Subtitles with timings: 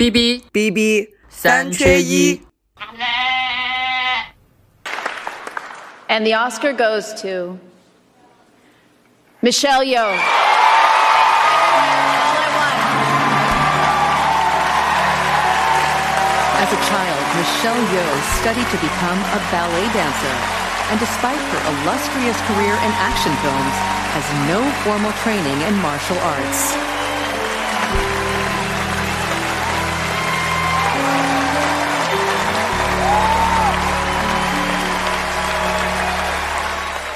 [0.00, 2.42] B B B B 三缺一。
[6.08, 7.58] And the Oscar goes to
[9.42, 10.16] Michelle Yeoh.
[16.56, 20.36] As a child, Michelle Yeoh studied to become a ballet dancer,
[20.90, 23.76] and despite her illustrious career in action films,
[24.14, 26.89] has no formal training in martial arts.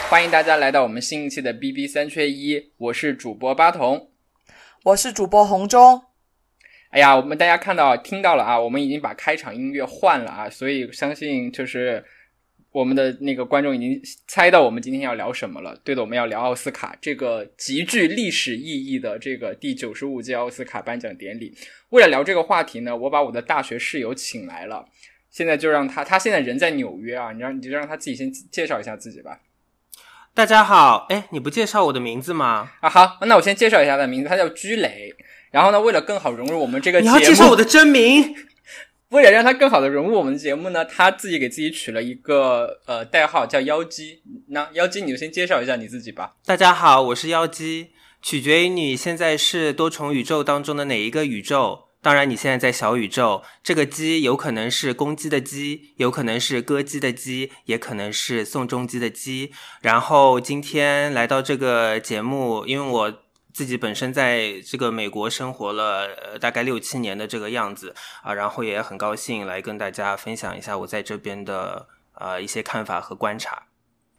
[0.08, 4.12] 欢迎大家来到我们新一期的 B B 三缺一，我是主播八童。
[4.84, 6.04] 我是主播红中。
[6.92, 12.06] 哎呀，我们大家看到、听到了啊，我们已经把开场音乐换了啊，所以相信就是
[12.72, 15.76] 我们的那个观众已经猜到我们今天要聊什么了。
[15.84, 21.58] 对的，我们要聊奥斯卡这个极具历史意义的这个第九十五届奥斯卡颁奖典礼。
[21.90, 24.88] 为了聊这个话题呢，我把我的大学室友请来了，
[25.32, 29.42] 现在就让他，他现在人在纽约啊，你让你就让他自己先介绍一下自己吧。
[30.36, 32.70] 大家好，哎，你不介绍我的名字吗？
[32.82, 35.16] 啊，好，那我先介绍一下他的名字，他叫居磊。
[35.50, 38.36] 然后呢，为了更好融入我们这个节目你，要介绍我的真名？
[39.12, 44.24] 为了让他更好的融入我们的节目呢，他自己给自己取了一个呃代号叫妖姬。
[44.50, 46.34] 那妖姬，你就先介绍一下你自己吧。
[46.46, 47.92] 大家好，我是妖姬，
[48.22, 51.85] 取决于你现在是多重宇宙当中的哪一个宇宙。
[52.06, 59.52] 当然，你现在在小宇宙，这个鸡有可能是公鸡的鸡，有可能是歌姬的鸡，也可能是宋仲基的鸡。
[59.82, 63.12] 然后今天来到这个节目，因为我
[63.52, 73.64] 自己本身在这个美国生活了呃大概六七年的这个样子啊，然后也很高兴来跟大家分享一下我在这边的呃一些看法和观察。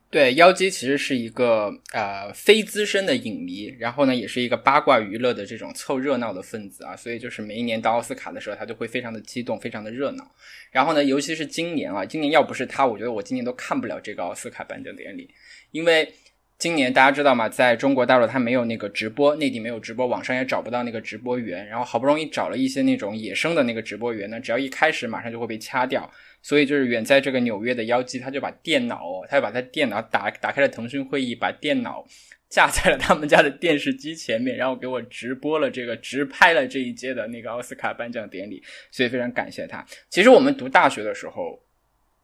[0.08, 10.30] 对，妖姬其实是一个呃非资深的影迷，然后呢，也是一个八卦娱乐的这种凑热闹的分子啊，所以就是每一年到奥斯卡的时候，他都会非常的激动，非常的热闹。
[10.70, 15.28] 然后呢，尤其是今年啊，今年要不是他，我觉得我今年都看不了这个奥斯卡颁奖典礼，
[15.72, 16.10] 因为
[16.59, 26.11] 今年大家知道吗，在中国大陆它没有那个直播，内地没有直播，网上也找不到那个直播源，然后好不容易找了一些那种野生的那个直播源呢，只要一开始马上就会被掐掉。
[26.41, 32.06] 所以就是远在这个纽约的妖姬，他就把电脑，他就把他电脑打打开了腾讯会议，把电脑
[32.49, 38.62] 架在了他们家的电视机前面，然后给我直播了这个直拍了这一届的那个奥斯卡颁奖典礼，
[38.93, 39.84] 所以非常感谢他。
[40.09, 41.61] 其实我们读大学的时候，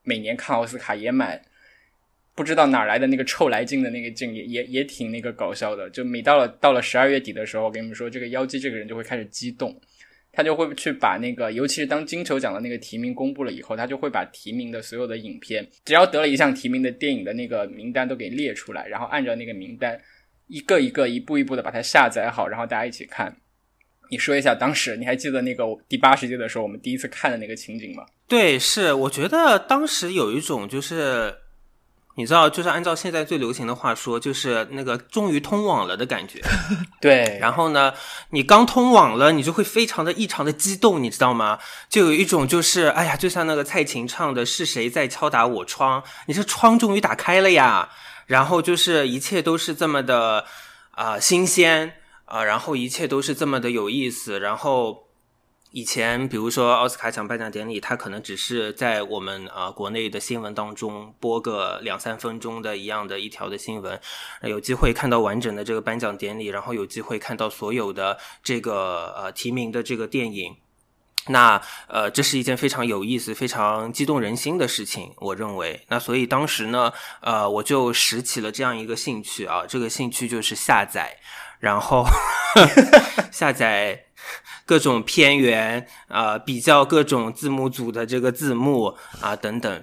[0.04, 1.42] 每年看奥斯卡也蛮
[2.34, 5.90] 不知道哪来的那个臭来劲的那个劲，也也也挺那个搞笑的。
[5.90, 9.78] 就每到了到了十二月底的时候，我跟你们说，这个妖姬这个人就会开始激动。
[10.34, 20.00] 他就会去把那个，尤其是当金球奖的那个提名公布了以后，他就会把提名的所有的影片，只要得了一项提名的电影的那个名单都给列出来，然后按照那个名单
[20.46, 23.36] 一个一个、一步一步的把它下载好，然后大家一起看。
[24.10, 28.02] 你说一下当时你还记得那个第八十届的时候我们第一次看的那个情景吗？
[28.26, 31.41] 对，是我觉得当时有一种就是。
[32.14, 36.40] 你知道，就是按照现在最流行的话说，就是那个终于通网了的感觉。
[37.00, 37.94] 对，然后呢，
[38.30, 41.58] 你刚通网了，你就会非常的异常的激动，你知道吗？
[41.88, 47.88] 就有一种就是，哎呀，就像那个蔡琴唱的“是谁在敲打我窗”，你这窗终于打开了呀。
[48.26, 50.44] 然后就是一切都是这么的
[50.90, 51.94] 啊、呃、新鲜
[52.26, 55.11] 啊、呃，然后一切都是这么的有意思，然后。
[55.74, 63.98] 以前，比如说奥斯卡奖颁奖典礼，它可能只是在我们啊、呃、国内的新闻当中播个两三分钟的一样的一条的新闻，
[64.42, 70.54] 有机会看到完整的这个颁奖典礼，然后有机会看到所有的这个呃提名的这个电影，
[71.28, 71.58] 那
[71.88, 75.86] 呃这是一件非常有意思、非常激动人心的事情，我认为。
[75.88, 81.16] 那所以当时呢，呃我就拾起了这样一个兴趣啊，这个兴趣就是下载，
[81.60, 82.04] 然后
[83.32, 84.04] 下载。
[84.64, 89.82] 各种片源啊、比较各种字幕组的这个字幕啊等等。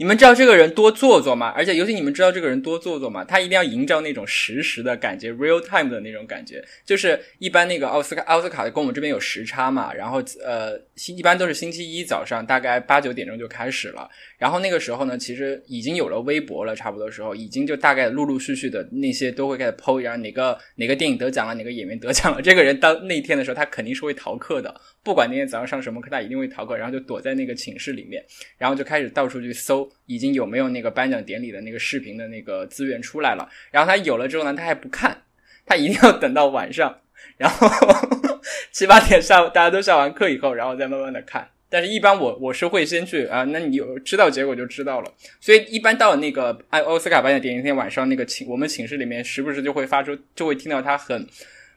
[0.00, 1.48] 你们知道这个人多做作吗？
[1.56, 3.24] 而且尤其你们知道这个人多做作吗？
[3.24, 6.64] 他一定要营造那种实时的感觉，real time 的那种感觉。
[6.84, 14.08] 就是一般那个奥斯卡奥斯卡跟我们这边有时差嘛，然后呃，一般都是星期一早上大概八九点钟就开始了。
[14.38, 22.40] 然后那个时候呢，其实已经有了微博了，差不多时候已经就大概陆陆续续的那些都会开始 PO，然后哪个哪个电影得奖了，哪个演员得奖了。
[22.42, 28.24] 这个人到那天的时候，他肯定是会逃课的，不管那天早上上什么课，他一定会逃课，然后就躲在那个寝室里面，
[28.56, 29.90] 然后就开始到处去搜。
[30.06, 33.48] 已经有没有那个颁奖典礼的那个视频的那个资源出来了？
[33.72, 35.24] 然后他有了之后呢，他还不看，
[35.66, 37.00] 他一定要等到晚上，
[37.36, 37.68] 然后
[38.70, 41.48] 七八点上大家都上完课以后，然后再慢慢的看。
[41.70, 45.12] 但是，一般我我是会先去啊，那你有知道结果就知道了。
[45.40, 51.18] 所以，一般到那个奥奥斯卡颁奖典礼那天晚上，那个寝我们寝室里面时不时就会发出，就会听到他很。
[51.18, 51.28] 很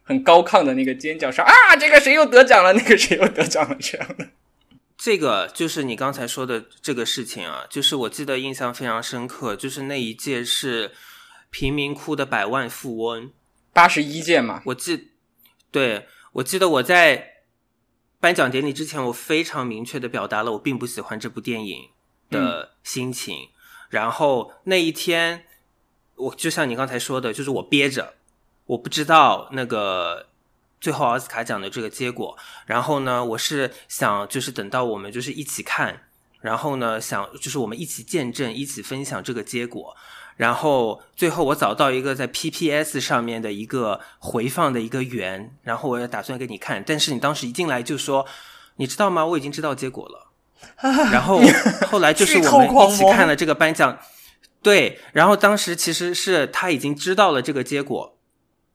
[0.04, 4.28] 很高亢的那个尖叫声啊，这个谁又得奖了，那个谁又得奖了这样的。
[4.98, 10.92] 这个就是你刚才说的这个事情啊，就是我记得印象非常深刻，就是那一届是
[11.50, 13.32] 贫民窟的百万富翁，
[13.72, 15.12] 八十一届嘛，我记，
[15.72, 17.31] 对我记得我在
[18.22, 21.90] 颁奖典礼之前，我非常明确的表达了我并不喜欢这部电影
[22.30, 23.50] 的心情。
[23.90, 25.46] 然后那一天，
[26.16, 28.14] 我就像你刚才说的，就是我憋着，
[28.68, 30.28] 我不知道那个。
[30.80, 32.36] 最后奥斯卡奖的这个结果，
[32.66, 36.08] 然后呢，我是想就是等到我们就是一起看，
[36.40, 39.96] 然后呢，想就是我们一起见证、一起分享这个结果，
[40.36, 48.26] 然后最后我找到一个在 PPS 上面的一个回放的一个源，然后我也打算给你看，但是你当时一进来就说，
[48.78, 49.26] 你知道吗？
[49.26, 50.28] 我已经知道结果了。
[51.12, 51.42] 然后
[51.90, 53.98] 后来就是我们一起看了这个颁奖，
[54.62, 58.18] 对，然后当时其实是他已经知道了这个结果，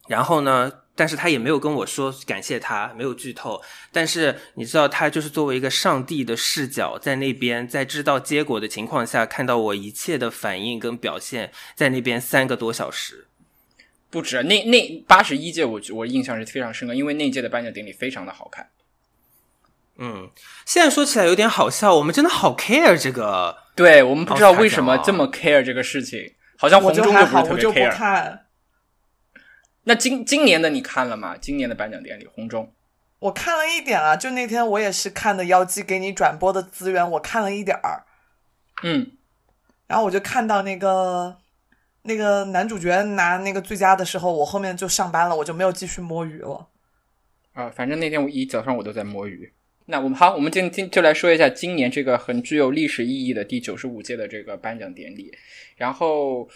[0.09, 0.73] 然后呢？
[0.97, 3.63] 但是他也没有跟我说感谢他，没有剧透。
[3.93, 13.27] 但是你知道，他就是作为一个上帝的视角，在那边在知道结果的情况下，看到我一切的反应跟表现，在那边三个多小时，
[14.11, 14.43] 不止。
[14.45, 18.71] 那那八十一届，我我印象是非常深刻，因为那届的颁奖典礼非常的好看。
[19.99, 20.31] 嗯，
[20.65, 28.46] 现在说起来有点好笑，我们真的好 care 这个，对我们不知道为什么这么 care 这个事情，好像红中就不是特别 care。
[29.88, 31.37] 那今今年的你看了吗？
[31.41, 32.75] 今年的颁奖典礼，红中，
[33.21, 38.05] 我看了一点啊，就那天我也是看的妖姬给你转播的资源，我看了一点儿，
[38.83, 39.12] 嗯，
[39.87, 41.37] 然后我就看到那个
[42.03, 46.69] 那个男主角拿那个最佳的时候，我后面就上班了，我就没有继续摸鱼了。
[47.53, 49.55] 啊，反正那天我一早上我都在摸鱼。
[49.88, 55.33] 那我们好，我们今天就来说一下今年这个很具有历史意义的第九十五届的这个颁奖典礼。
[55.77, 56.49] 然后，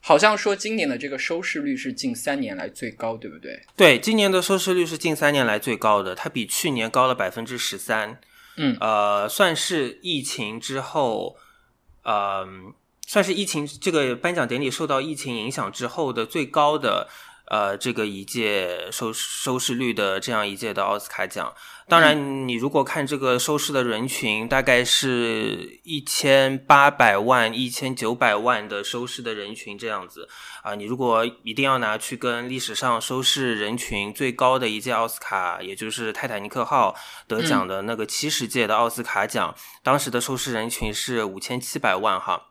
[0.00, 3.60] 好像说今年的这个收视率是近三年来最高，对不对？
[3.76, 8.18] 对，今年的收视率是近三年来最高的，它比去年高了百分之十三。
[8.56, 11.36] 嗯，呃，算是疫情之后，
[12.04, 12.46] 呃，
[13.06, 17.08] 算是疫情这个颁奖典礼受到疫情影响之后的最高的。
[17.50, 21.54] 呃，这个一届收收视率的这样一届的奥斯卡奖，
[21.88, 30.28] 当然，你如果看这个收视的人群，大概是一千八百万、一千九百万的收视的人群这样子
[30.62, 30.74] 啊。
[30.74, 36.94] 你如果一定要拿去跟历史上收视人群最高的一届奥斯卡，也就是《泰坦尼克号》
[37.26, 42.48] 得奖的那个七十届的奥斯卡奖，当时的收视人群是五千七百万哈。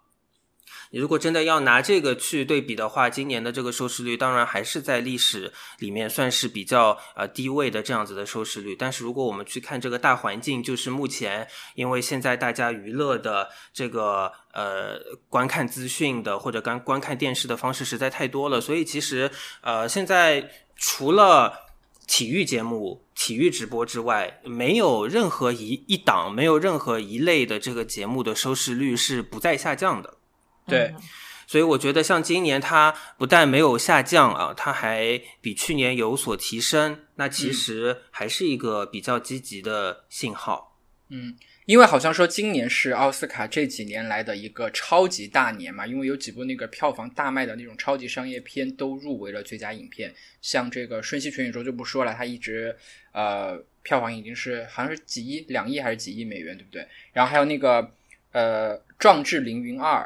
[0.91, 8.75] 你如果真的要拿这个去对比的话，今年的这个收视率当然还是在历史里面算是比较呃低位的这样子的收视率。
[8.75, 14.99] 但是如果我们去看这个大环境，就是目前因为现在大家娱乐的这个呃
[15.29, 19.29] 观看资讯的或者观观看电视的方式实在太多了，所以其实
[19.61, 21.65] 呃现在除了
[22.07, 30.16] 体育节目、体育直播之外，没有任何一一档、没有任何一类的这个节目的收视率是不再下降的。
[30.67, 30.93] 对，
[31.47, 40.77] 所以我觉得像今年它不但没有下降啊，它还比去年有所提升，那其实还是一个比较积极的信号。
[41.09, 52.75] 嗯，因为好像说今年是奥斯卡这几年来的一个超级大年嘛，因为有几部那个票房大卖的那种超级商业片都入围了最佳影片，像这个《瞬息全宇宙》就不说了，它一直
[53.13, 56.85] 呃票房已经是好像是几亿、两亿还是几亿美元，对不对？
[57.13, 57.89] 然后还有那个
[58.33, 60.03] 呃《壮志凌云二》。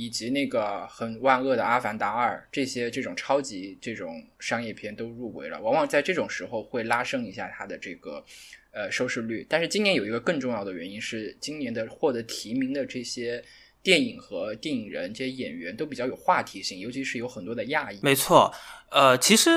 [0.00, 8.24] 以及那个很万恶的《阿凡达二》，这些这种超级这种商业片都入围了，往往在这种时候会拉升一下它的这个
[8.72, 9.46] 呃收视率。
[9.46, 13.44] 但是今年有一个更重要的原因是，今年的获得提名的这些
[13.82, 18.00] 电影和电影人、这些演员都比较有话题性，尤其是有很多的亚裔。
[18.02, 18.54] 没错，
[18.90, 19.50] 呃，其实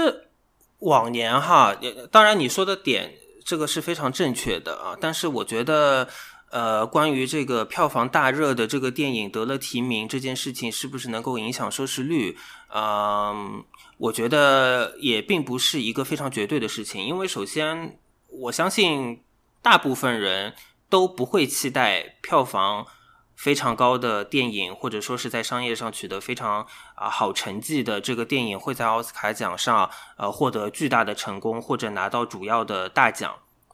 [0.79, 1.79] 往年哈，
[2.11, 3.13] 当然你说的点
[3.45, 6.09] 这个是非常正确的啊，但是我觉得。
[6.53, 12.37] 呃，关于这个票房大热的这个电影得了提名这件事情，是不是能够影响收视率？
[12.71, 13.63] 嗯，
[13.97, 17.97] 我觉得也并不是一个非常绝对的事情，因为首先，
[18.29, 19.23] 我相信
[19.63, 20.53] 大部分人
[20.89, 22.85] 都不会期待票房
[23.35, 33.33] 非常高的电影，或者说是在商业上取得非常啊好成绩的这个电影会在奥斯卡奖上呃获得巨大的成功，或者拿到主要的大奖。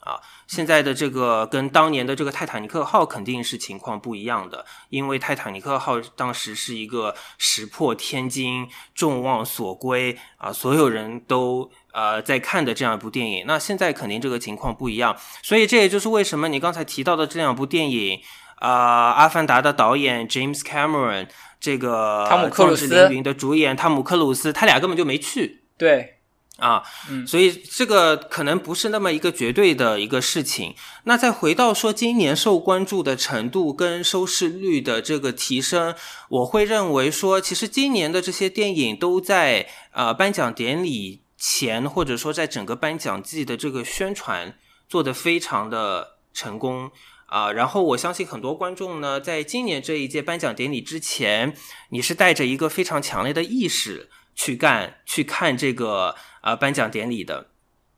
[0.09, 13.45] 啊，现在的这个跟当年的这个泰坦尼克号肯定是情况不一样的，因为泰坦尼克号当时是一个石破天惊、众望所归啊，所有人都呃在看的这样一部电影。
[13.45, 18.19] 那现在肯定这个情况不一样，所以这也就是为什么你刚才提到的这两部电影
[18.55, 21.27] 啊，《阿凡达》的导演 James Cameron，
[21.59, 25.61] 这个汤姆克鲁斯的主演汤姆克鲁斯，他俩根本就没去。
[25.77, 26.15] 对。
[26.59, 30.75] 啊，嗯所以这个可能不是那么一个绝对的一个事情。
[31.05, 35.95] 那再回到说今年受关注的程度跟收视率的这个提升，
[36.29, 46.91] 我会认为说，其实今年的这些电影都在呃颁奖典礼前，或者说在整个颁奖季的这个宣传做得非常的成功。
[47.31, 51.53] 啊、然后我相信很多观众呢，在今年这一届颁奖典礼之前，
[51.89, 57.47] 你是带着一个非常强烈的意识去干、去看这个呃颁奖典礼的。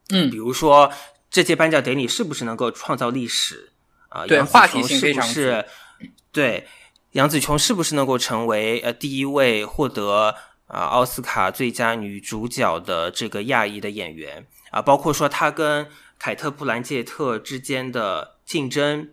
[0.09, 0.91] 嗯比如说
[1.29, 3.71] 这届颁奖典礼是不是能够创造历史
[4.09, 4.25] 啊？
[4.27, 5.65] 杨紫对话题琼是性非常不是
[6.31, 6.67] 对
[7.11, 10.35] 杨紫琼是不是能够成为呃第一位获得
[10.67, 14.81] 啊奥斯卡最佳女主角的这个亚裔的演员啊？
[14.81, 19.09] 包括说她跟凯特·布兰切特之间的竞争，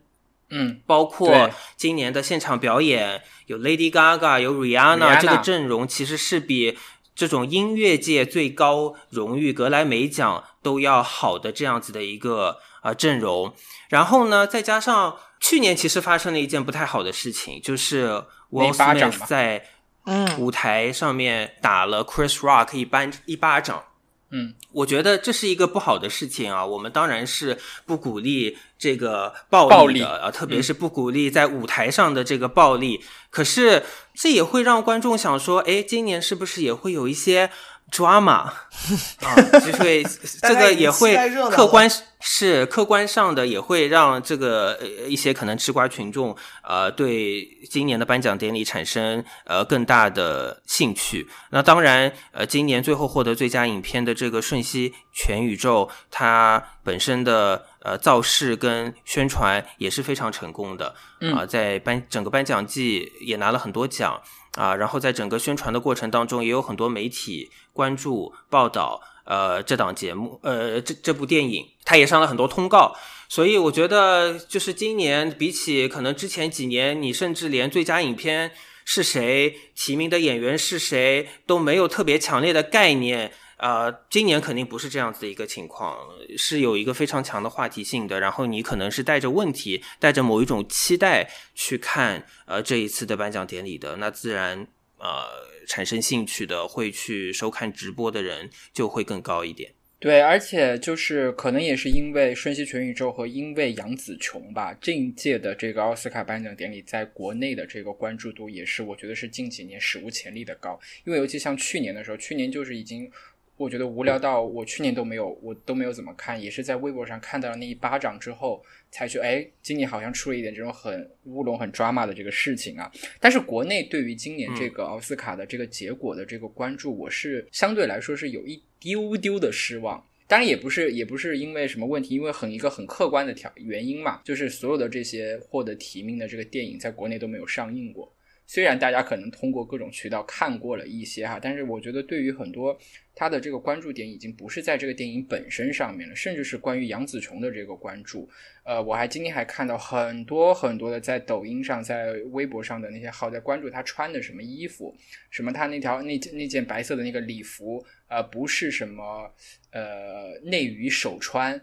[0.51, 6.79] 嗯，包括今年的现场表演，有 Lady Gaga，有 Rihanna，Rihanna 这个阵容其实是比
[7.19, 13.53] 这种音乐界最高荣誉格莱美奖都要好的这样子的一个呃阵容。
[13.89, 19.67] 然后呢，再加上去年其实发生了一件不太好的事情，就是那 Will 巴掌 Smith 在
[20.07, 23.83] 嗯舞台上面打了 Chris Rock 一巴一巴掌。
[24.31, 26.65] 嗯，我觉得这是一个不好的事情啊。
[26.65, 33.01] 我们当然是不鼓励这个暴暴力力的啊，特别是不鼓励在舞台上的这个暴力。
[33.31, 37.51] 可是这也会让观众想说，哎，今年是不是也会有一些
[37.91, 38.31] drama
[39.21, 39.35] 啊？
[39.65, 40.05] 就会
[40.43, 41.17] 这个也会
[41.51, 41.89] 客观
[42.21, 51.29] 是客观上的，也会让这个呃一些可能吃瓜群众呃对今年的颁奖典礼产生呃更大的兴趣。
[51.51, 60.95] 那当然，呃，今年最后获得最佳影片的这个《瞬息全宇宙》，它本身的呃造势跟宣传也是非常成功的
[61.35, 64.21] 啊、在颁整个颁奖季也拿了很多奖
[64.53, 69.01] 啊、然后在整个宣传的过程当中，也有很多媒体关注报道。
[69.25, 72.97] 呃，这档节目，呃，这这部电影，它也上了很多通告，
[73.29, 78.53] 所以我觉得，就是今年比起可能之前几年，你甚至连最佳影片
[78.87, 83.31] 是谁、提名的演员是谁都没有特别强烈的概念。
[83.59, 85.99] 呃，今年肯定不是这样子的一个情况，
[86.37, 88.21] 是有一个非常强的话题性的。
[88.21, 95.25] 然后你可能是带着问题，带着某一种期待去看呃这一次的颁奖典礼的，那自然呃
[95.67, 99.73] 产生兴趣的会去收看直播的人就会更高一点。
[99.99, 110.79] 对，而且就是可能也是因为《瞬息全宇宙》和因为杨紫琼吧，这一届的这个奥斯卡颁奖典礼在国内的这个关注度也是，我觉得是近几年史无前例的高。
[111.05, 113.11] 因为尤其像去年的时候，去年就是已经。
[113.59, 122.91] 我觉得无聊到我去年都没有，我都没有怎么看，也是在微博上看到了那一巴掌之后，才去哎，今年好像出了一点这种很乌龙、很 drama 的这个事情啊。
[123.19, 130.03] 但是国内对于今年这个奥斯卡的这个结果的这个关注，我是相对来说是有一丢丢的失望。
[130.29, 138.13] 当然也不是，也不是因为什么问题，因为很一个很客观的条原因嘛，就是所有的这些获得提名的这个电影在国内都没有上映过。
[138.49, 142.77] 虽然大家可能通过各种渠道看过了一些哈，但是我觉得对于很多
[143.15, 148.27] 他的这个关注点已经不是在这个电影本身上面了，甚至是关于杨紫琼的这个关注。
[148.65, 154.97] 呃，我还今天还看到很多很多的在抖音上、在微博上的那些号在关注她穿的什么衣服，
[155.29, 159.31] 什么她那条那那件白色的那个礼服，呃，不是什么
[159.73, 161.61] 呃内娱首穿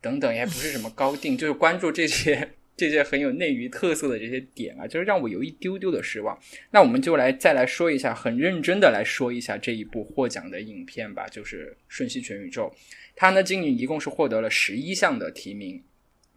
[0.00, 2.48] 等等，也不是什么高定，就是关注这些。
[2.78, 6.38] 这些很有内娱特色的这些点啊，就是让我有一丢丢的失望。
[6.70, 12.72] 那我们就来再来说一下，很认真的来说一下这一部获奖的影片吧，就是《瞬息全宇宙》。
[13.16, 15.82] 它呢，今年一共是获得了十一项的提名，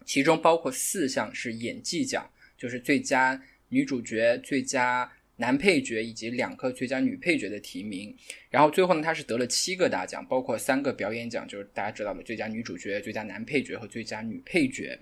[0.04, 8.12] 其中包括四项是演技奖，就是最佳女主角、最佳男配角以及两个最佳女配角的提名。
[8.50, 14.98] 然后最后呢，它是得了七个大奖，包括三个表演奖，就是大家知道的最佳女主角、最佳男配角和最佳女配角。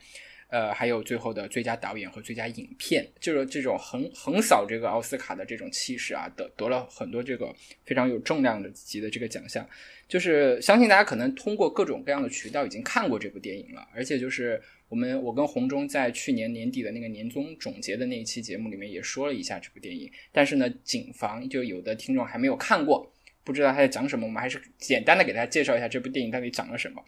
[0.51, 7.55] 呃，还有最后的最佳导演和最佳影片，就是这种横横扫这个奥斯卡的这种气势啊，得得了很多这个
[7.85, 9.67] 非常有重量的级的这个奖项。
[10.09, 23.13] 就是相信大家可能通过各种各样的渠道已经看过这部电影了，而且就是我们我跟红中在去年年底的那个年终总结的那一期节目里面也说了一下这部电影，但是呢，谨防就有的听众还没有看过，
[23.45, 27.01] 不知道他在讲什么，我们还是简单的给大家介绍一下这部电影到底讲了什么。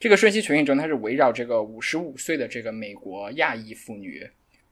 [0.00, 4.24] 这个《瞬息全宇宙》它是围绕这个五十五岁的这个美国亚裔妇女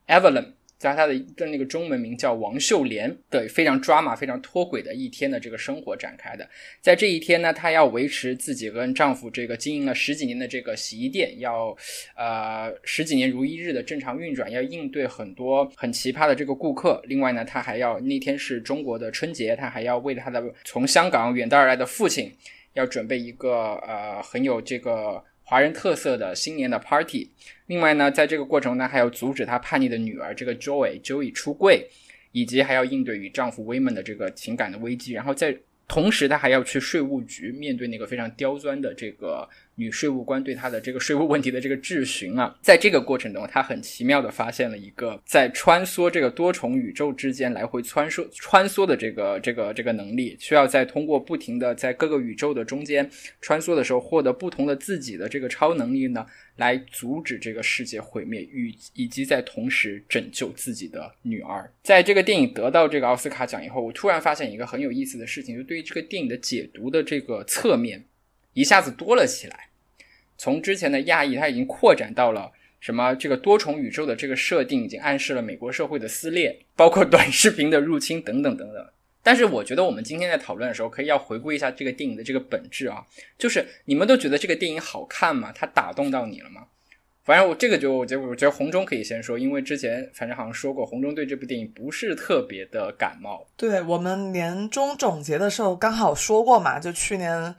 [0.06, 6.49] Evelyn，在她的的那个中文名叫王秀莲的非常抓马、非常脱轨的一天的这个生活展开的。
[6.80, 11.76] 在这一天呢，她要维持自己跟丈夫这个经营了十几年的这个洗衣店，要
[12.14, 17.02] 呃十几年如一日的正常运转，要应对很多很奇葩的这个顾客。
[17.06, 22.30] 另外呢，她还要那天是中国的春节，她还要为她的从香港远道而来的父亲。
[22.76, 27.30] 要准备一个呃很有这个华人特色的新年的 party。
[27.66, 31.88] 另外呢，在这个过程呢，还要阻止他叛逆的女儿这个 Joy Joey 出柜，
[32.33, 35.14] 以及还要应对与丈夫 w o m a n 的这个情感的危机。
[35.14, 35.56] 然后在
[35.88, 42.54] 同时，他还要去税务局面对那个非常刁钻的这个女税务官对她的这个税务问题的这个质询啊。
[42.61, 53.09] 在这个过程中，她很奇妙的发现了一个在穿梭这个多重宇宙之间来回穿梭穿梭的这个这个这个能力，需要在通过不停的在各个宇宙的中间
[53.40, 61.71] 穿梭的时候，获得不同的自己的这个超能力呢，来阻止这个世界毁灭，与以及在同时拯救自己的女儿。
[61.83, 68.04] 在这个电影得到这个奥斯卡奖以后，我突然发现一个很有意思的事情，就对于这个电影的解读的这个侧面
[68.56, 69.68] 一下子多了起来。
[70.38, 78.86] 从之前的亚裔，它已经扩展到了什么这个多重宇宙的这个设定，已经暗示了美国社会的撕裂，包括短视频的入侵等等等等。
[79.22, 83.04] 但是我觉得我们今天在讨论的时候，可以要回顾一下这个电影的这个本质啊，
[83.36, 85.52] 就是你们都觉得这个电影好看吗？
[85.54, 86.66] 它打动到你了吗？
[87.25, 93.44] 反正我这个就我觉得我觉得红中可以先说，因为之前反正好像说过，红中对这部电影不是特别的感冒。
[93.56, 97.52] 对我们年终总结的时候刚好说过嘛，就去年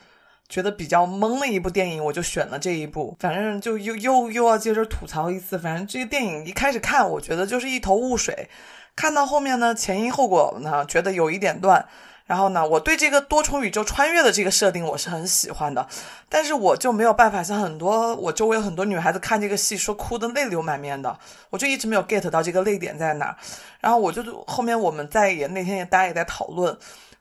[0.49, 3.15] 觉得比较懵的一部电影，我就选了这一部。
[3.19, 8.49] 反正就又又又要接着吐槽一次，反正这个电影一开始看，我觉得就是一头雾水，
[8.95, 11.85] 看到后面呢，前因后果呢，觉得有一点乱。
[12.25, 15.87] 然后呢，我对这个多重宇宙穿越的这个设定我是很喜欢的，
[16.27, 21.17] 但是我就没有办法像很多我周围很多女孩子看这个戏说哭的泪流满面的，
[21.49, 23.37] 我就一直没有 get 到这个泪点在哪。
[23.79, 26.77] 然后我就后面我们在也那天也大家也在讨论。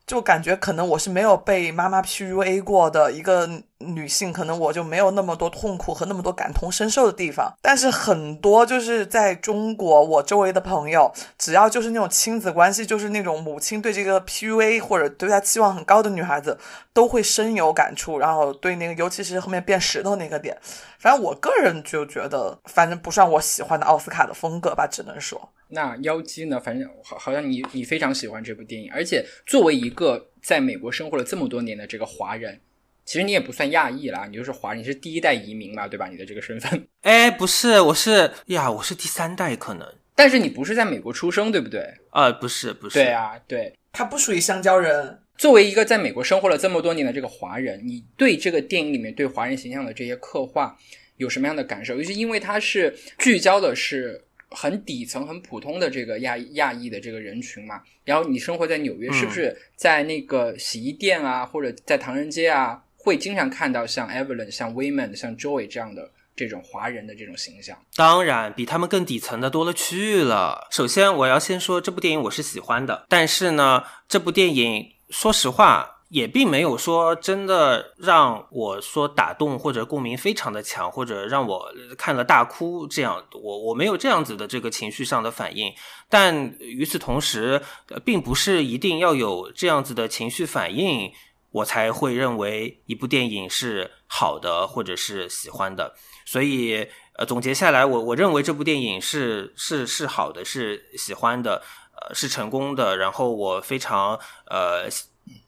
[0.06, 3.48] 就感觉可能我是没有被妈妈 PUA 过的一个
[3.78, 7.52] 女性，可能我就没有那么多痛苦和那么多感同身受的地方。
[7.60, 16.56] 但是很多就是在中国，我周围的朋友，只要就是那种亲子关系，就是那种母亲对这个 PUA 或者对她期望很高的女孩子，
[16.92, 18.20] 都会深有感触。
[18.20, 20.56] 然后对那个，尤其是后面变石头那个点，
[21.00, 25.50] 反正我个人就觉得，反正不算我喜欢的奥斯卡的风格吧，只能说。
[25.68, 26.60] 那妖姬呢？
[26.60, 32.60] 反正好，好像你你非常喜欢这部电影，而且作为一个在美国生活了这么多年的这个华人，
[33.04, 36.06] 其实你也不算亚裔啦，你就是华人，你是第一代移民嘛，对吧？
[36.06, 36.86] 你的这个身份？
[37.02, 41.92] 哎，不是，我是呀，我是第三代可能，但是你不是在美国出生，对不对？
[42.10, 43.00] 啊，不是，不是。
[43.00, 45.18] 对啊，对，他不属于香蕉人。
[45.36, 50.78] 作为一个在美国生活了这么多年的这个华人，你对这个电影里面对华人形象的这些刻画
[51.16, 51.96] 有什么样的感受？
[51.96, 54.22] 尤其因为它是聚焦的是。
[54.50, 67.76] 很底层、很普通的这个亚亚裔的这个人群嘛，然后你生活在纽约，是不是在那个洗衣店啊，或者在唐人街啊，会经常看到像 Evelyn、像 Wayman、像 Joey 这样的这种华人的这种形象？
[67.96, 70.68] 当然，比他们更底层的多了去了。
[70.70, 75.95] 首先，我要先说这部电影我是喜欢的，但是呢，这部电影说实话。
[76.08, 85.72] 也并没有说真的让我说打动或者共鸣非常的强，或者让我看了大哭这样，我我没有这样子的这个情绪上的反应。
[86.08, 87.60] 但与此同时，
[88.04, 91.10] 并不是一定要有这样子的情绪反应，
[91.50, 95.92] 我才会认为一部电影是好的或者是喜欢的。
[96.24, 101.60] 所以，呃，总结下来，我我认为这部电影是是是好的，是喜欢的，
[102.00, 102.96] 呃，是成功的。
[102.96, 104.88] 然后我非常呃。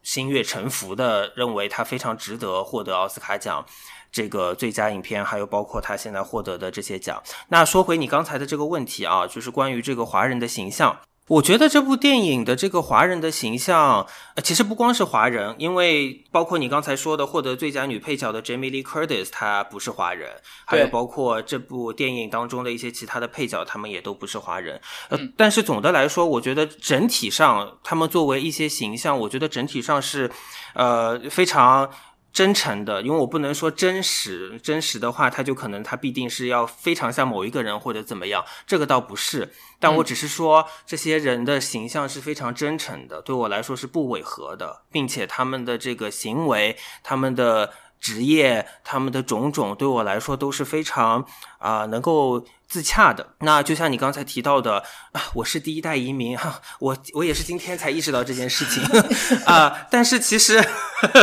[0.02, 3.64] 心悦诚服的认为他非常值得获得奥斯卡奖
[4.10, 7.22] 这个最佳影片，还有包括他现在获得的这些奖。
[7.48, 10.98] 那说回你刚才的这个问题啊，就是关于这个华人的形象。
[11.28, 20.30] 我觉得这部电影的这个华人的形象，呃，其实不光是华人，因为包括你刚才说的获得最佳女配角的 Jamie Lee Curtis，她不是华人，
[20.64, 24.80] 还有包括这部电影当中的一些其他的配角，他们也都不是华人。
[25.10, 30.30] 呃，但是总的来说，我觉得整体上，他们作为一些形象，我觉得整体上是，
[30.74, 31.90] 呃，非常。
[32.38, 47.72] 真诚的，因为我不能说真实，真实的话，他就可能他必定是要非常像某一个人或者怎么样，这个倒不是，但我只是说这些人的形象是非常真诚的，对我来说是不违和的，并且他们的这个行为，他们的。
[48.00, 51.26] 职业，他们的种种对我来说都是非常
[51.58, 53.26] 啊能够自洽的。
[53.40, 58.82] 那就像你刚才提到的啊，我是第一代移民哈，我我也是今天才意识到这件事情
[59.46, 59.86] 啊。
[59.90, 60.62] 但是其实，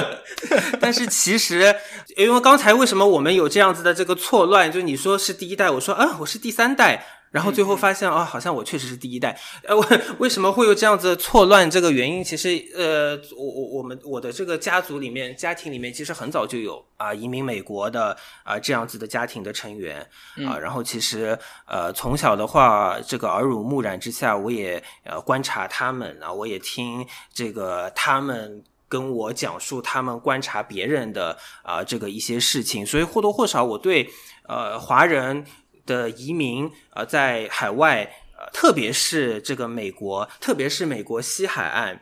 [0.82, 1.76] 但是其实，
[2.18, 4.72] 因为刚才为什么我们有这样子的这个错乱？
[4.72, 7.06] 就你说是第一代，我说啊我是第三代。
[7.36, 9.38] 然后最后发现啊，好像我确实是第一代。
[9.68, 11.70] 呃，为为什么会有这样子错乱？
[11.70, 20.00] 这个原因其实，呃，我我我们我的这个家族里面，家庭里面其实很早就有啊移民美国的啊这样子的家庭的成员
[20.48, 20.58] 啊。
[20.58, 28.64] 然后其实呃从小的话，这个耳濡目染之下，我也呃观察他们啊，我也听这个他们。
[28.88, 34.08] 跟我讲述他们观察别人的啊、这个一些事情，所以或多或少我对
[34.48, 35.44] 呃华人
[35.86, 38.04] 的移民呃在海外
[38.38, 42.02] 呃特别是这个美国，特别是美国西海岸。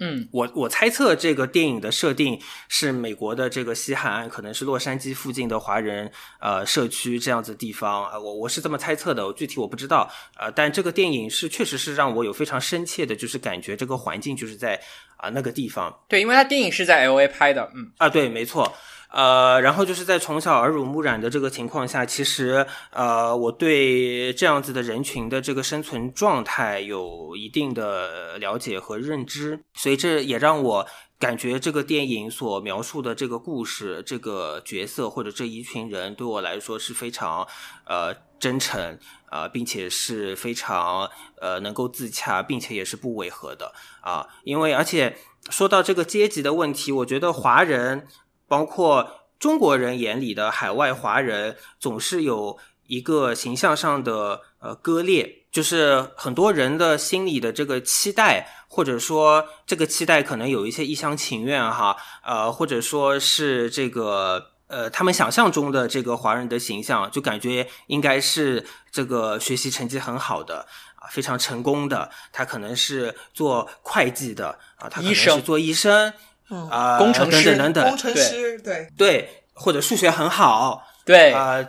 [0.00, 14.80] 嗯，我我猜测这个电影的设定是美国的这个西海岸，可能是洛杉矶附近的华人呃社区这样子地方啊、我我是这么猜测的，我具体我不知道呃，但这个电影是确实是让我有非常深切的，就是感觉这个环境就是在
[15.16, 18.74] 啊、那个地方对，因为他电影是在 L A 拍的，嗯，啊，对，没错。
[19.14, 30.84] 呃，然后就是在从小耳濡目染的这个情况下，其实呃，我对这样子的人群的这个生存状态有一定的了解和认知，所以这也让我
[31.16, 37.46] 感觉这个电影所描述的这个故事、这个角色或者这一群人，对我来说是非常
[37.86, 38.98] 呃真诚
[39.30, 41.08] 啊、并且是非常
[41.40, 45.16] 呃能够自洽，并且也是不违和的啊、因为而且
[45.50, 48.08] 说到这个阶级的问题，我觉得华人。
[48.46, 64.50] 包括中国人眼里的海外华人，总是有一个形象上的呃割裂，就是很多人的心里的这个期待，或者说这个期待可能有一些一厢情愿哈，呃，或者说是这个。
[64.66, 72.10] 呃，他们想象中的这个华人的形象，就感觉应该是这个学习成绩很好的啊，非常成功的。
[72.32, 76.12] 他可能是做会计的啊，他可能是做医生，
[76.50, 76.68] 嗯。
[76.68, 81.66] 啊、工程师等等等等，工程师对，对，或者数学很好，对，啊、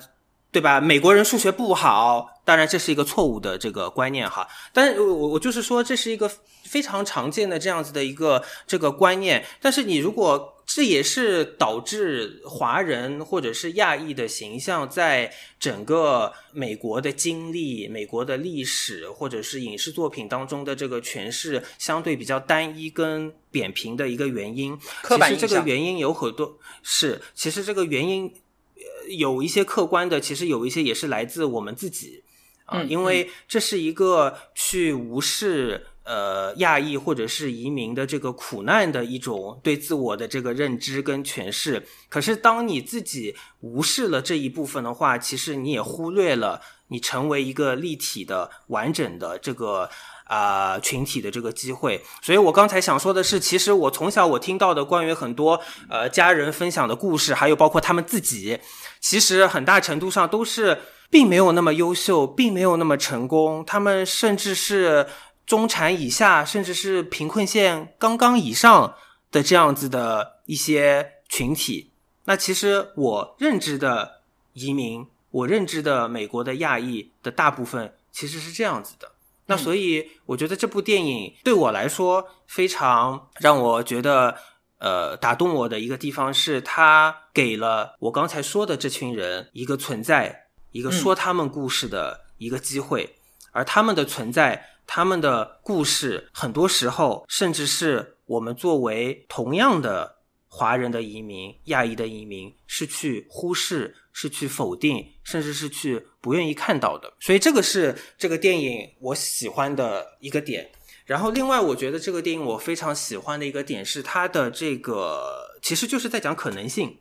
[0.52, 0.80] 对吧？
[0.80, 4.48] 美国人数学不好，当然这是一个错误的这个观念哈。
[4.72, 6.32] 但是我我就是说，这是一个
[6.64, 9.46] 非常常见的这样子的一个这个观念。
[9.60, 24.76] 但是你如果这也是导致华人或者是亚裔的形象在整个美国的经历、美国的历史或者是影视作品当中的这个诠释相对比较单一跟扁平的一个原因。
[25.08, 28.34] 其实这个原因有很多是，其实这个原因
[28.76, 32.24] 呃有一些客观的，其实有一些也是来自我们自己
[32.66, 35.88] 啊，嗯因为这是一个去无视。
[36.06, 49.90] 呃，亚裔或者是移民的这个苦难的一种对自我的这个认知跟诠释，可是当你自己无视了这一部分的话，其实你也忽略了你成为一个立体的、完整的这个
[50.26, 52.04] 啊、群体的这个机会。
[52.22, 58.60] 所以我刚才想说的是，其实我从小我听到的关于很多呃家人分享的故事，还有包括他们自己，
[59.02, 60.78] 其实很大程度上都是
[61.10, 65.08] 并没有那么优秀，并没有那么成功，他们甚至是
[65.46, 68.96] 中产以下，甚至是贫困线刚刚以上
[69.32, 71.92] 的这样子的一些群体。
[72.26, 74.22] 那其实我认知的
[74.54, 79.12] 移民，我认知的美国的亚裔的大部分其实是这样子的。
[79.48, 84.36] 那所以我觉得这部电影对我来说非常让我觉得
[84.80, 90.45] 呃打动我的一个地方是，它给了我刚才说的这群人一个存在，
[90.76, 93.16] 一个说他们故事的一个机会，
[93.52, 94.72] 而他们的存在。
[94.88, 107.12] 他们的故事很多时候，甚至是我们作为同样的华人的移民、亚裔的移民，是去忽视、是去否定，甚至是去不愿意看到的。
[107.20, 110.70] 所以这个是这个电影我喜欢的一个点。
[111.06, 117.00] 然后，另外我觉得这个电影我非常喜欢的一个点是它的这个，其实就是在讲可能性。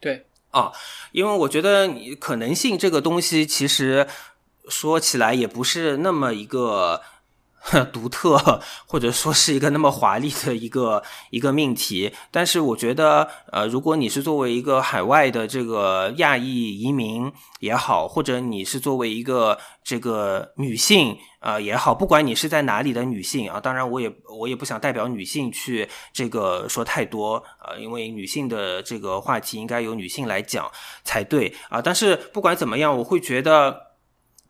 [0.00, 0.24] 对，
[0.56, 0.72] 啊，
[1.12, 4.06] 因为我觉得你可能性这个东西，其实
[4.68, 7.02] 说起来也不是那么一个
[7.92, 12.12] 独特，或者说是一个那么华丽的一个一个命题。
[12.30, 30.70] 但是我觉得，呃，如果你是作为一个海外的这个亚裔移民也好，或者你是作为一个这个女性啊、也好，不管你是在哪里的女性啊，当然我也我也不想代表女性去这个说太多啊、呃，因为女性的这个话题应该由女性来讲
[31.02, 31.82] 才对啊。
[31.82, 33.76] 但是不管怎么样，我会觉得，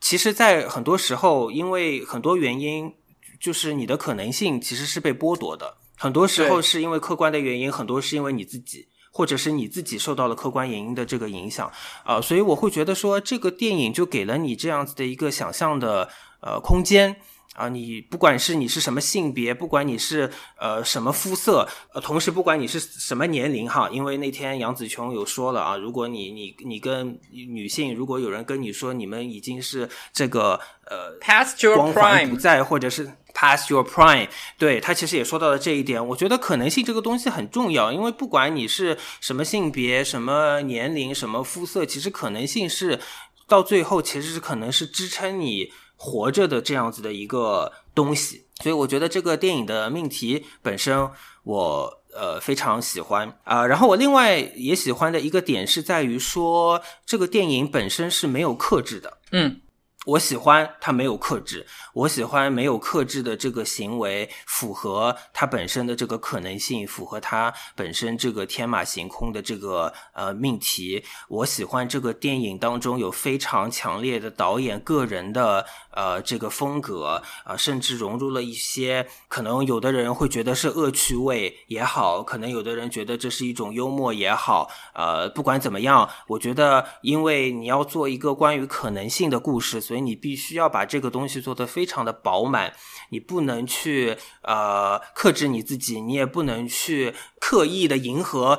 [0.00, 2.92] 其实，在很多时候，因为很多原因。
[3.40, 11.66] 就是你的可能性其实是被剥夺的，很多时候是因为客观的原因，很多是因为你自己，或者是你自己受到了客观原因的这个影响
[12.04, 16.08] 啊、呃，所以我会觉得说，这个电影就给了你这样子的一个想象的
[16.40, 17.16] 呃空间。
[17.56, 36.06] 啊，你不管是你是什么性别，不管你是呃什么肤色，呃，同时不管你是什么年龄哈，因为那天杨紫琼有说了啊，如果你你你跟女性，如果有人跟你说你们已经是这个呃 past your 光环 prime 不在，或者是 past your prime，对他其实也说到了这一点。
[36.08, 43.00] 我觉得可能性这个东西很重要，因为不管你是什么性别、什么年龄、什么肤色，其实可能性是
[43.48, 45.72] 到最后其实是可能是支撑你。
[45.96, 51.10] 活着的这样子的一个东西，所以我觉得这个电影的命题本身
[51.42, 59.18] 我，呃非常喜欢啊、然后我另外也喜欢的一个点是在于说，这个电影本身是没有克制的。
[59.32, 59.60] 嗯，
[60.06, 71.02] 我喜欢它没有克制，我喜欢没有克制的这个行为，符合它本身的这个可能性，符合它本身这个天马行空的这个呃命题。
[71.28, 92.74] 我喜欢这个电影当中有非常强烈的导演个人的呃这个风格啊、甚至融入了一些可能有的人会觉得是恶趣味也好，可能有的人觉得这是一种幽默也好，呃，不管怎么样，我觉得因为你要做一个关于可能性的故事，所以你必须要把这个东西做得非常的饱满，
[93.08, 98.58] 你不能去呃克制你自己，你也不能去刻意的迎合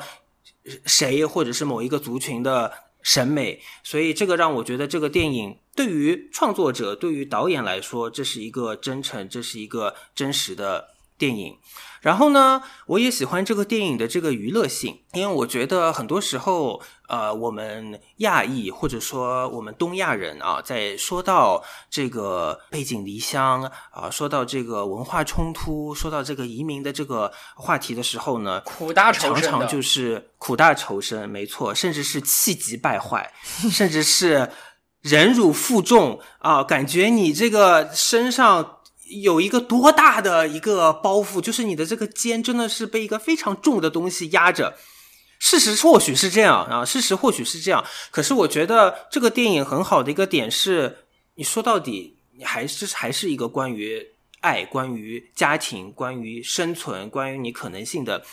[0.85, 2.73] 谁或者是某一个族群的
[3.07, 11.55] 审美，所以这个让我觉得这个电影对于创作者、对于导演来说，这是一个真诚，这是一个真实的电影。
[12.01, 33.33] 然后呢，我也喜欢这个电影的这个娱乐性，因为我觉得很多时候，呃，我们亚裔或者说我们东亚人啊，在说到这个背井离乡啊，说到这个文化冲突，说到这个移民的这个话题的时候呢，苦大仇深常常就是苦大仇深，没错，甚至是气急败坏，
[33.71, 34.51] 甚至是
[35.01, 38.75] 忍辱负重啊，感觉你这个身上。
[39.09, 44.75] 有一个多大的一个包袱，就是你的这个肩真的是被一个非常重的东西压着。
[45.39, 47.85] 事实或许是这样啊，事实或许是这样。
[48.09, 54.03] 可是我觉得这个电影很好的一个点是，你说到底，你还是还是一个关于
[54.41, 58.23] 爱、关于家庭、关于生存、关于你可能性的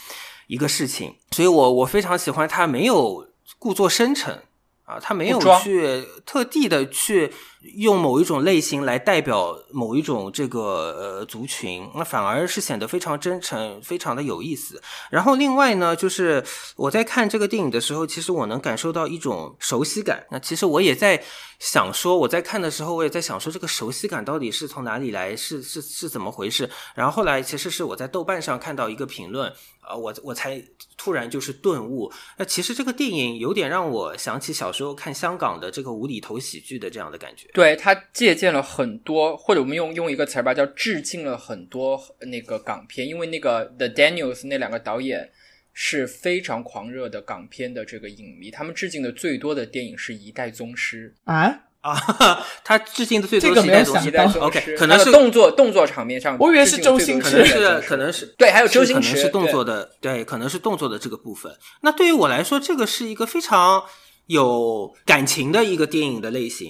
[0.47, 1.15] 一个事情。
[1.33, 4.43] 所以我我非常喜欢他没有故作深沉
[4.85, 7.31] 啊，他没有去特地的去
[7.77, 14.81] 用某一种类型来代表某一种这个呃族群，那反而是显得非常真诚，非常的有意思。
[15.11, 16.45] 然后另外呢，就是
[16.77, 20.27] 我在看这个电影的时候，其实我能感受到一种熟悉感。
[20.31, 21.23] 那其实我也在
[21.59, 26.69] 想说，我在看的时候，我也在想说，这个熟悉感到底是从哪里来，是是是怎么回事？
[26.95, 29.51] 然后后来其实是我在豆瓣上看到一个评论，
[29.81, 30.63] 啊，我我才
[30.97, 32.13] 突然就是顿悟。
[32.37, 37.49] 那其实这个电影有点让我想起小时候看香港的这个无厘头喜剧的这样的感觉。
[37.55, 45.31] 对他借鉴了很多，或者我们用用一个词儿吧，叫致敬了很多那个港片，因为那个 The Daniels 那两个导演
[45.73, 61.57] 是非常狂热的港片的这个影迷，他们致敬的最多的电影是一代宗师，啊，啊，他致敬的最多这个没有是一代宗师一代宗师 OK，可能是动作动作场面上，我以为是周星可驰能是可能是对还有周星驰可能是动作的，对，可能是动作的这个部分。
[61.83, 63.85] 那对于我来说，这个是一个非常
[64.27, 66.69] 有感情的一个电影的类型。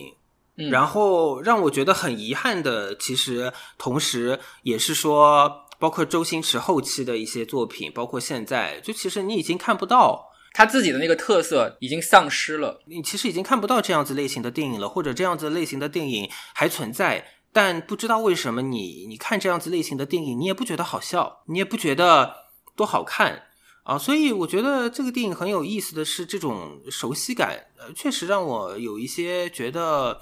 [0.57, 0.71] 嗯。
[0.71, 10.31] 然后让我觉得很遗憾的，其实同时也是说，包括周星驰后期的一些作品，包括现在，就其实你已经看不到。
[10.57, 12.81] 他自己的那个特色已经丧失了。
[12.87, 22.33] 你其实已经看不到这样子类型的电影了，或者这样子类型的电影还存在，但不知道为什么你你看这样子类型的电影，你也不觉得好笑，你也不觉得
[22.77, 23.43] 多好看。
[23.83, 30.21] 啊，所以我觉得这个电影很有意思的是这种熟悉感，呃，确实让我有一些觉得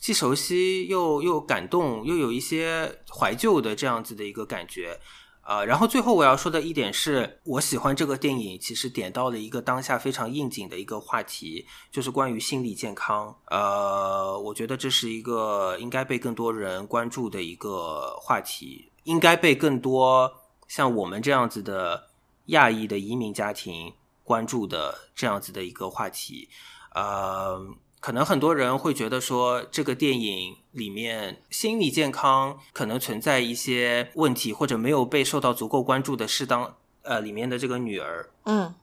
[0.00, 4.98] 既熟悉又又感动，又有一些怀旧的这样子的一个感觉。
[5.42, 13.36] 啊、然后最后我要说的一点是，我喜欢这个电影，其实点到了一个当下非常应景的一个话题，就是关于心理健康。
[13.46, 20.32] 呃，我觉得这是一个应该被更多人关注的一个话题，应该被更多
[20.68, 22.10] 像我们这样子的
[22.46, 26.48] 亚裔的移民家庭关注的这样子的一个话题。
[26.94, 27.60] 呃，
[28.00, 38.74] 可能很多人会觉得说，这个电影里面心理健康可能存在一些问题，或者没有被受到足够关注的适当呃里面的这个女儿，嗯。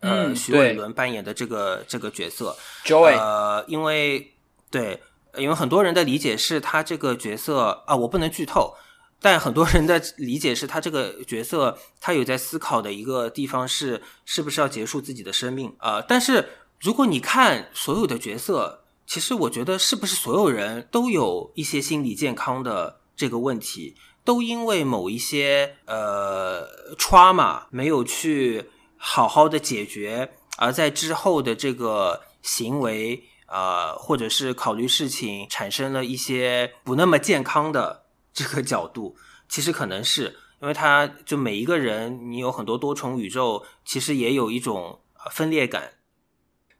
[0.00, 4.34] 呃，嗯徐伟伦扮演的这个这个角色，Joy，、呃，因为
[4.70, 5.00] 对，
[5.38, 8.74] 因为很多人的理解是他这个角色啊，我不能剧透，
[9.22, 16.46] 但很多人的理解是他这个角色他有在思考的一个地方是是不是要结束自己的生命啊、呃但是
[16.78, 39.16] 如果你看所有的角色，其实我觉得是不是所有人都有一些心理健康的这个问题，都因为某一些呃 trauma 没有去好好的解决，而在之后的这个行为啊、或者是考虑事情产生了一些不那么健康的这个角度，
[39.48, 45.92] 其实可能是因为他就每一个人，你有很多多重宇宙，其实也有一种分裂感。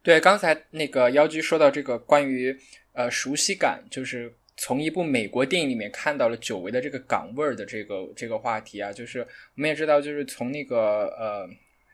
[0.07, 2.57] 对，刚才那个妖姬说到这个关于
[2.93, 11.49] 呃熟悉感，就是从一部美国电影里面看到了久违的这个港味儿的这个这个话题啊，就是我们也知道，就是从那个呃，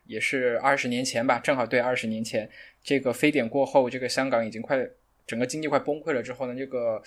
[0.05, 2.46] 也是二十年前吧，正好对二十年前
[2.85, 4.87] 这个非典过后，这个香港已经快
[5.27, 7.03] 整个经济快崩溃了之后呢，这个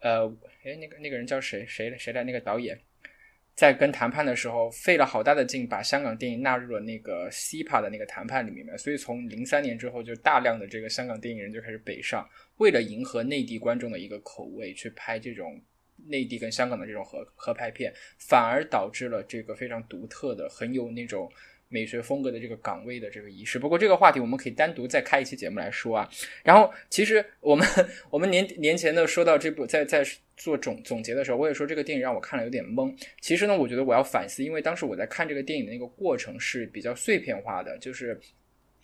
[0.00, 0.26] 呃，
[0.64, 2.24] 哎，那个那个人叫谁谁谁来？
[2.24, 2.76] 那个导演
[3.60, 12.26] 在跟谈判的时候费了好大的劲，把香港电影纳入了那个 CPA 的那个谈判里面，所以从零三年之后，就大量的这个香港电影人就开始北上。
[12.56, 15.60] 为了迎合内地观众的一个口味，去拍这种
[16.06, 21.30] 内地跟香港的这种合合拍片，反而导致了这个非常独特的、很有那种
[21.68, 23.58] 美学风格的这个港味的这个仪式。
[23.58, 26.08] 不过这个话题我们可以单独再开一期节目来说啊。
[26.42, 27.68] 然后其实我们
[28.08, 30.02] 我们年年前的说到这部，在在
[30.40, 32.92] 做总总结的时候，我也说这个电影让我看了有点懵。
[33.20, 38.18] 其实呢，我觉得我要反思，因为当时我在看这个电影的那个过程是比较碎片化的，就是。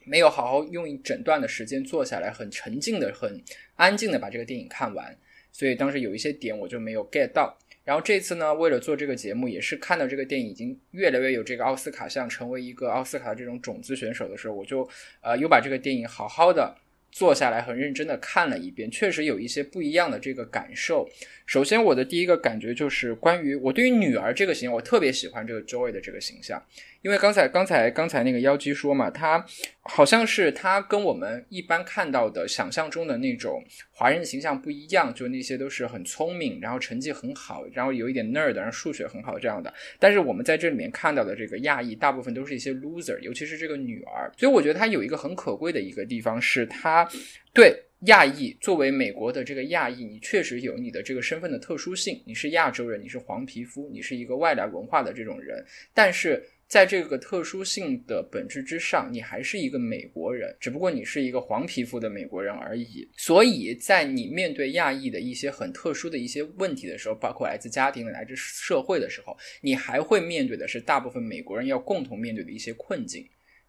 [0.08, 3.42] 没有好好用一整段的时间坐下来，很沉静的、很
[3.74, 5.12] 安静的把这个电影看完，
[5.50, 7.58] 所以当时有一些点我就没有 get 到。
[7.82, 14.88] 然后这次呢，为了做这个节目，也是看到这个电影已经越来越有这个奥斯卡像成为一个奥斯卡的这种种子选手的时候，我就
[15.22, 16.72] 呃又把这个电影好好的。
[17.10, 21.08] 坐下来很认真的看了一遍，确实有一些不一样的这个感受。
[21.46, 26.62] 首先，我的第一个感觉就是关于我对于女儿这个形象，我特别喜欢这个 Joy 的这个形象，
[27.06, 29.46] 因为刚才刚才刚才那个妖姬说嘛，他
[29.82, 39.72] 好像是他跟我们一般看到的想象中的那种华人形象不一样，就那些都是很聪明，然后成绩很好，然后有一点 nerd，然后数学很好这样的。
[40.00, 44.28] 但是我们在这里面看到的这个亚裔，大部分都是一些 loser，尤其是这个女儿。
[44.36, 47.08] 所以我觉得他有一个很可贵的一个地方是他。
[47.54, 52.22] 对亚裔作为美国的这个亚裔，你确实有你的这个身份的特殊性。
[52.26, 55.64] 你是亚洲人，你是黄皮肤，你是一个外来文化的这种人。
[55.94, 63.08] 但是在这个特殊性的本质之上，你还是一个美国人，只不过你是一个黄皮肤的美国人而已。
[63.16, 73.28] 所以在你面对亚裔的一些很特殊的一些问题的时候，包括来自家庭的、来自社会的时候，你还会面对的是大部分美国人要共同面对的一些困境。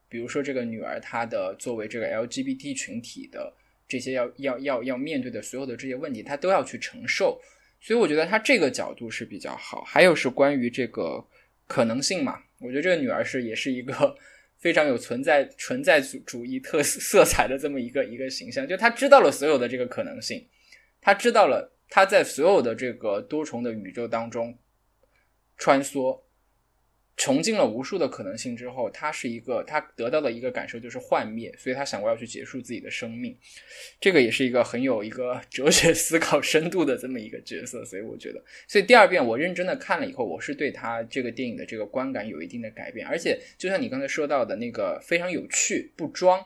[0.09, 3.53] 比如说这个女儿，她的作为这个 LGBT 群体的。
[3.89, 7.39] 这些要要要要面对的所有的这些问题，她都要去承受，
[7.79, 9.81] 所以我觉得他这个角度是比较好。
[9.85, 11.25] 还有是关于这个
[11.67, 14.15] 可能性嘛，我觉得这个女儿是也是一个
[14.57, 20.47] 非常有存在存在主主义特 色彩的这么一个一个形象，就她知道了所有的这个可能性，
[21.01, 24.57] 她知道了她在所有的这个多重的宇宙当中
[25.57, 26.21] 穿梭。
[27.17, 33.35] 穷尽了无数的可能性之后，他是一个，他得到的一个感受就是幻灭，所以他想过要去结束自己的生命。
[33.99, 46.45] 这个也是一个很有一个哲学思考深度的这么一个角色，所以我觉得，所以第二遍我认真的看了以后，我是对他这个电影的这个观感有一定的改变，而且就像你刚才说到的那个非常有趣不装，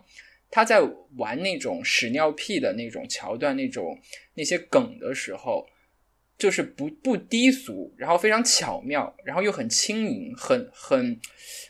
[0.50, 0.82] 他在
[1.18, 4.00] 玩那种屎尿屁的那种桥段、那种
[4.36, 5.68] 那些梗的时候。
[6.42, 11.20] 就是不不低俗，然后非常巧妙，然后又很轻盈，很很，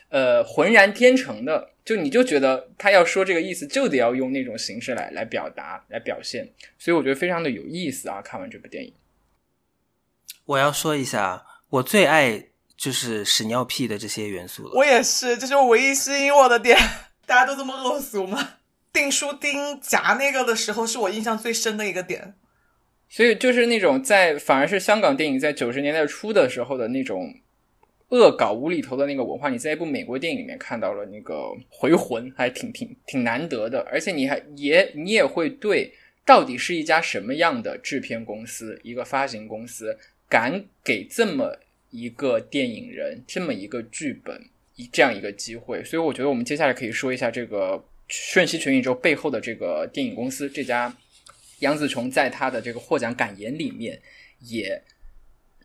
[0.08, 8.22] 呃，浑然天成的，就你就觉得他要说这个意思，就得要用那种形式来来表达来表现，所以我觉得非常的有意思啊！
[8.22, 8.94] 看完这部电影，
[10.46, 14.72] 我要说一下，我最爱就是屎尿屁的这些元素了。
[14.74, 16.78] 我也是，这是我唯一吸引我的点。
[17.26, 18.54] 大家都这么恶俗吗？
[18.90, 22.34] 订书钉夹那个的时候，是我印象最深的一个点。
[23.14, 27.30] 所以就是那种在反而是香港电影在九十年代初的时候的那种
[28.08, 33.86] 恶搞无厘头的那个文化，你在一部美国电影里面看到了那个回魂，还挺挺挺难得的。
[33.92, 35.92] 而且你还也你也会对
[36.24, 41.58] 到底是一家什么样的制片公司，一个发行公司敢给这么
[41.90, 44.42] 一个电影人这么一个剧本
[44.76, 45.84] 一这样一个机会。
[45.84, 50.96] 所以我觉得我们接下来可以说一下这个瞬息全宇宙背后的这个电影公司这家。
[51.62, 54.00] 杨紫琼在她的这个获奖感言里面
[54.40, 54.82] 也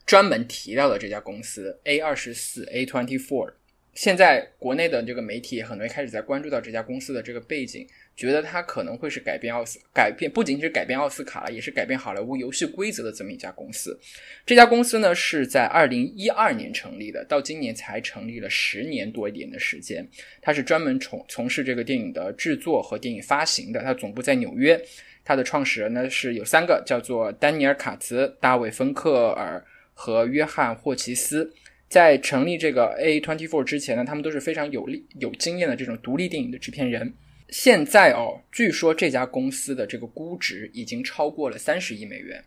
[0.06, 3.54] 专门提到了这家公司 A 二十四 A twenty four。
[3.94, 14.00] 现在国内的这个媒体也很多开始在关注到这家公司的这个背景，觉得它可能会是改变奥斯改变不仅仅是改变奥斯卡了，也是改变好莱坞游戏规则的这么一家公司。
[14.46, 20.08] 这家公司呢是在二零一二年成立的，到今年才成立了十年多一点的时间。
[20.44, 24.80] 它是专门从从事这个电影的制作和电影发行的，它总部在纽约。
[25.28, 29.62] 它的创始人呢是有三个，叫做丹尼尔·卡茨、大卫·芬克尔
[29.94, 31.54] 和约翰·霍奇斯。
[31.90, 37.14] 在成立这个 A Twenty Four 之前呢，他们都是非常有力、有经验的这种独立电影的制片人。
[37.50, 42.42] 现在哦，据说这家公司的这个估值已经超过了三十亿美元，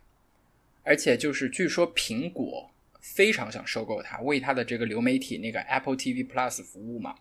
[0.82, 2.70] 而且就是据说苹果
[3.02, 7.14] 非常想收购它，为它的这个流媒体那个 Apple TV Plus 服务嘛。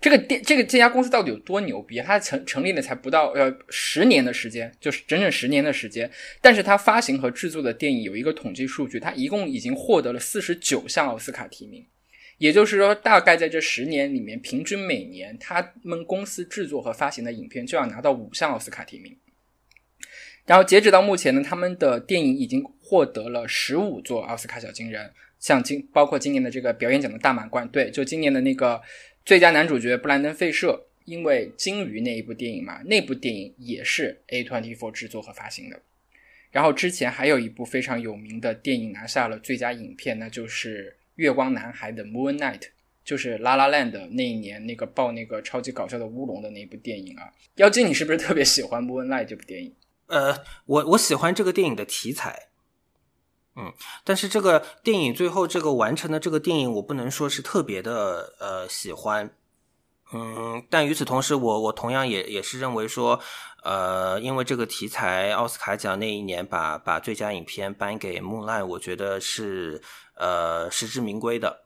[0.00, 2.00] 这个电这个这家公司到底有多牛逼？
[2.00, 6.10] 它成成立了才不到呃十年的时间，就是整整十年的时间。
[6.40, 11.84] 但是它发行和制作的电影有一个统计数据，它一共已经获得了四十九项奥斯卡提名。
[12.38, 19.16] 也就是说，大概在这十年里面，平均每年他们公司制作和发行的影片就要拿到五项奥斯卡提名。
[20.46, 28.80] 然后截止到目前呢，他们的电影已经获得了十五座奥斯卡小金人，像今包括今年的这个表演奖的大满贯，对，就今年的那个。
[29.24, 35.78] 最佳男主角布兰登·费舍，因为《鲸鱼》那一部电影嘛，那部电影也是 A24 制作和发行的。
[36.50, 42.58] 然后之前还有一部非常有名的电影拿下了最佳影片，那就是《月光男孩》的《Moonlight》，
[43.04, 47.30] 就是《La La Land》那一年那个爆那个超级搞笑的乌龙的那部电影啊。
[47.56, 49.74] 妖精，你是不是特别喜欢《Moonlight》这部电影？
[50.06, 52.47] 呃，我我喜欢这个电影的题材。
[53.60, 53.72] 嗯，
[54.04, 59.28] 但是这个电影最后这个完成的这个电影，我不能说是特别的呃喜欢。
[60.12, 63.20] 嗯，但与此同时，我我同样也也是认为说，
[63.64, 69.82] 呃，因为这个题材，奥斯卡奖那一年把把最佳影片颁给《木兰》，我觉得是
[70.14, 71.64] 呃实至名归的。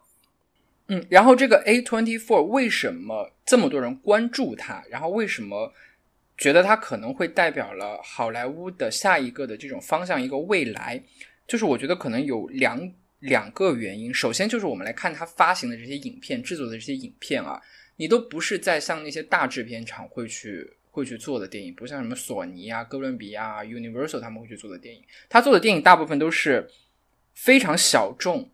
[0.89, 4.83] 嗯，然后这个 A twenty four 为什么这么多人关注它？
[4.91, 5.73] 然后为什么
[6.37, 11.05] 觉得它可能会代表了好莱坞的下一个的这种方向一个未来？
[11.53, 17.61] 就是我觉得可能有两两个原因，首先就是我们来看他发行的这些影片、制作的这些影片啊，
[17.97, 26.67] 你都不是在像那些大制片厂会去会去做的电影，不像什么索尼啊、哥伦比亚、啊 Universal 他们会去做的电影，他做的电影大部分都是
[27.35, 28.49] 非常小众、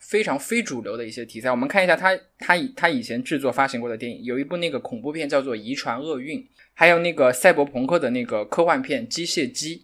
[0.00, 1.48] 非常非主流的一些题材。
[1.52, 6.40] 我们看一下他他以他以前制作发行过的电影，有一部那个恐怖片叫做《遗传厄运》，
[6.74, 9.76] 还有那个赛博朋克的那个科幻片《机械姬》。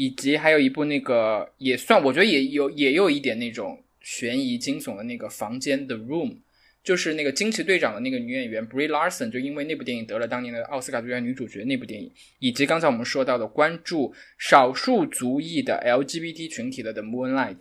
[0.00, 6.38] 以及还有一部那个也算，我觉得也有也有一点那种悬疑惊悚的那个房间的 Room，
[6.82, 17.60] 就是那个惊奇队长的那个女演员 Brie Larson，就因为那部电影得了当年的奥斯卡最佳女主角那部电影，以及刚才我们说到的关注少数族裔的 LGBT 群体的 The Moonlight，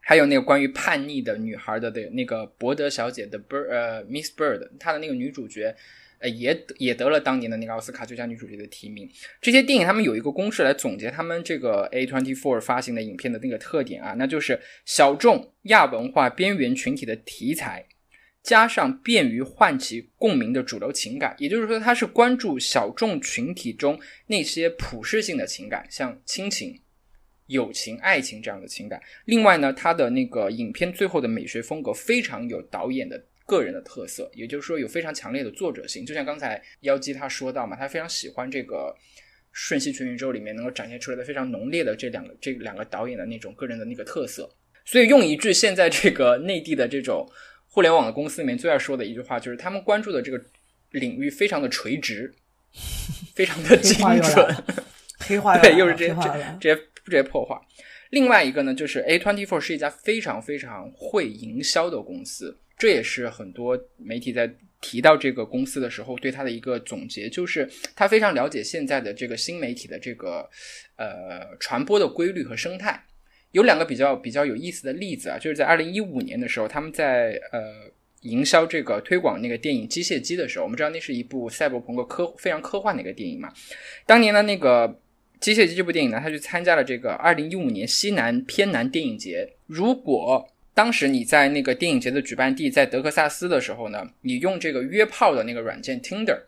[0.00, 5.76] 还有那个关于叛逆的女孩的的那个伯德小姐的 Bird 呃 Miss Bird，她的那个女主角。
[6.20, 9.10] 呃，也也得了当年的那个奥斯卡最佳女主角的提名。
[9.40, 17.86] 这些电影他们有一个公式来总结他们这个 A24 发行的影片的那个特点啊，那就是小众亚文化边缘群体的题材，
[18.42, 21.34] 加上便于唤起共鸣的主流情感。
[21.38, 26.78] 也就是说，它是关注小众群体中那些普世性的情感，像亲情、
[27.46, 29.00] 友情、爱情这样的情感。
[29.24, 33.24] 另外呢，它的那个影片最后的美学风格非常有导演的。
[33.50, 38.94] 个人的特色，也就是说有非常强烈的作者性，就像刚才妖姬他说到嘛，他非常喜欢这个
[39.50, 44.48] 《瞬息全宇宙》里面能够展现出来的非常浓烈的这两个这两个导演的那种个人的那个特色。
[44.84, 47.28] 所以用一句现在这个内地的这种
[47.66, 50.40] 互联网的公司里面最爱说的一句话，就是他们关注的这个
[50.92, 52.32] 领域非常的垂直，
[53.34, 54.56] 非常的 精准。
[55.18, 57.60] 黑化对，又是这这这些这些破话。
[58.10, 62.56] 另外一个呢，就是 A twenty four 是一家非常非常会营销的公司。
[62.80, 64.50] 这也是很多媒体在
[64.80, 70.48] 提到这个公司的时候对它的一个总结，就是他非常了解现在的这个新媒体的这个
[70.96, 73.04] 呃传播的规律和生态。
[73.52, 77.60] 有两个比较比较有意思的例子啊，就是在二零一五年的时候，他们在呃
[78.22, 83.52] 营销这个推广那个电影《机械姬》的时候，我们知道那是一部赛博朋克科非常科幻的一个电影嘛。
[84.06, 84.88] 当年的那个
[85.40, 89.46] 《机械姬》这部电影呢，他去参加了这个二零一五年西南偏南电影节。
[89.66, 90.48] 如果
[90.80, 96.38] 当时你在那个电影节的举办地在德克萨斯的时候呢，你用这个约炮的那个软件 Tinder，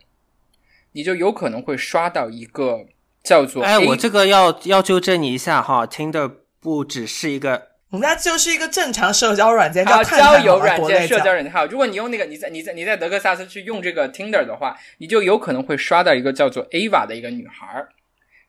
[0.93, 2.87] 你就有可能会刷到一个
[3.23, 3.63] 叫做……
[3.63, 11.53] 哎，我这个要要纠正你一下哈，Tinder 不只是一个，人家就是一个正常社交软件，叫交友软件、社交软件。
[11.53, 17.87] 好，如果你用那个你在你在你在德克萨斯去用这个 Tinder 的话，你就有可能会刷到一个叫做 Ava 的一个女孩。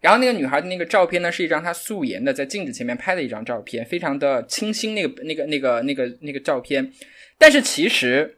[0.03, 4.93] 然后那个女孩的那个照片呢，是一张她素颜的在镜子前面拍的一张照片，非常的清新。
[4.93, 6.91] 那个那个那个那个那个照片，
[7.37, 8.37] 但是其实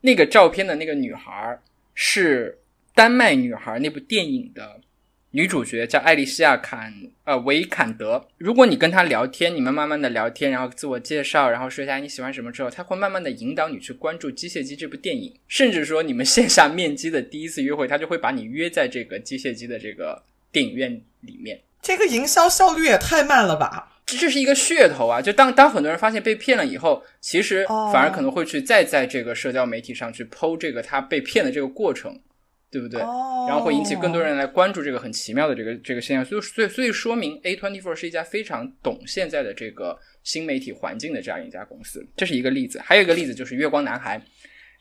[0.00, 1.60] 那个照片的那个女孩
[1.94, 2.58] 是
[2.92, 4.80] 《丹麦女孩》那部电影的
[5.30, 6.92] 女主角，叫艾丽西亚·坎
[7.22, 8.26] 呃维坎德。
[8.38, 12.50] 如果你跟她聊天，你们慢慢的聊天，然后自我介绍，然后说一下你喜欢什么？
[12.50, 20.24] 之后，她会慢慢的引导你去关注《机械姬》这部电影，甚至说你们线下面基的第一次约会，她就会把你约在这个《机械姬》的这个。
[20.52, 23.92] 电影院里面，这个营销效率也太慢了吧！
[24.06, 25.20] 这这是一个噱头啊！
[25.20, 32.16] 就当当很多人发现被骗了以后，其实反而可能会去再在这个社交媒体上去剖这个他被骗的这个过程，
[32.70, 33.00] 对不对？
[33.00, 36.24] 然后会引起更多人来关注这个很奇妙的这个这个现象。
[36.24, 42.06] 所以，所以，所以说明 A twenty four 是一家非常懂现在的这个新媒体环境的这样一家公司。
[42.16, 42.80] 这是一个例子。
[42.84, 44.16] 还有一个例子就是《月光男孩》。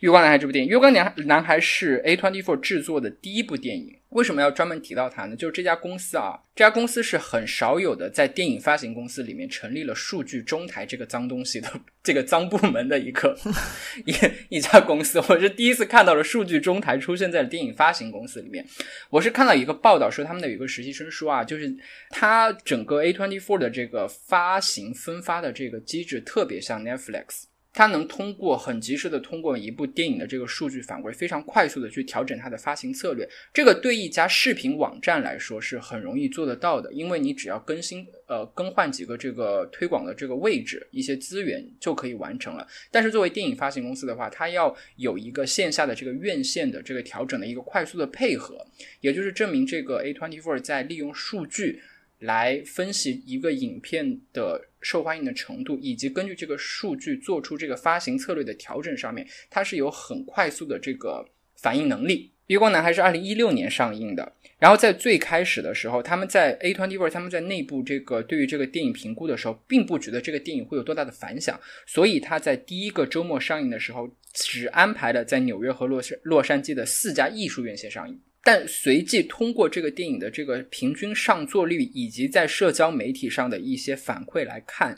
[0.01, 3.95] 月光男孩这部电影，月光男男孩是 A twenty four 制作的第一部电影。
[4.16, 5.36] 为什么要专门提到它呢？
[5.36, 11.70] 就是这家公司啊，这家公司是很少有的在电影发行公司里面成立了数据中台这个脏东西的
[12.01, 13.38] 这个脏部门的一个
[14.07, 14.16] 一
[14.55, 15.20] 一家公司。
[15.28, 18.66] 我是第一次看到了数据中台出现在了电影发行公司里面。
[19.09, 21.76] 我是看到一个报道说他们的有一个实习生说啊，就是
[22.11, 27.43] 他整个 A twenty four 的这个发行分发的这个机制特别像 Netflix。
[27.76, 33.28] 它能通过很及时的通过一部电影的这个数据反馈，非常快速的去调整它的发行策略。
[33.54, 42.66] 这个对一家视频网站来说是很容易做得到的，因为你只要更新呃更换几个这个推广的这个位置，一些资源就可以完成了。
[42.90, 48.66] 但是作为电影发行公司的话，它要有一个线下的这个院线的这个调整的一个快速的配合，
[49.02, 51.82] 也就是证明这个 A twenty four 在利用数据。
[52.20, 62.32] 来分析一个影片的受欢迎的程度，以及根据这个数据做出这个发行策略的调整上面，它是有很快速的这个反应能力。
[62.47, 78.20] 月光男孩是二零一六年上映的，然后在最开始的时候，他们在 A twenty four 他们在内部这个对于这个电影评估的时候，并不觉得这个电影会有多大的反响，所以他在第一个周末上映的时候，只安排了在纽约和洛杉洛杉矶的四家艺术院线上映。
[78.48, 84.96] 但随即通过这个电影的这个平均上座率，以及在社交媒体上的一些反馈来看，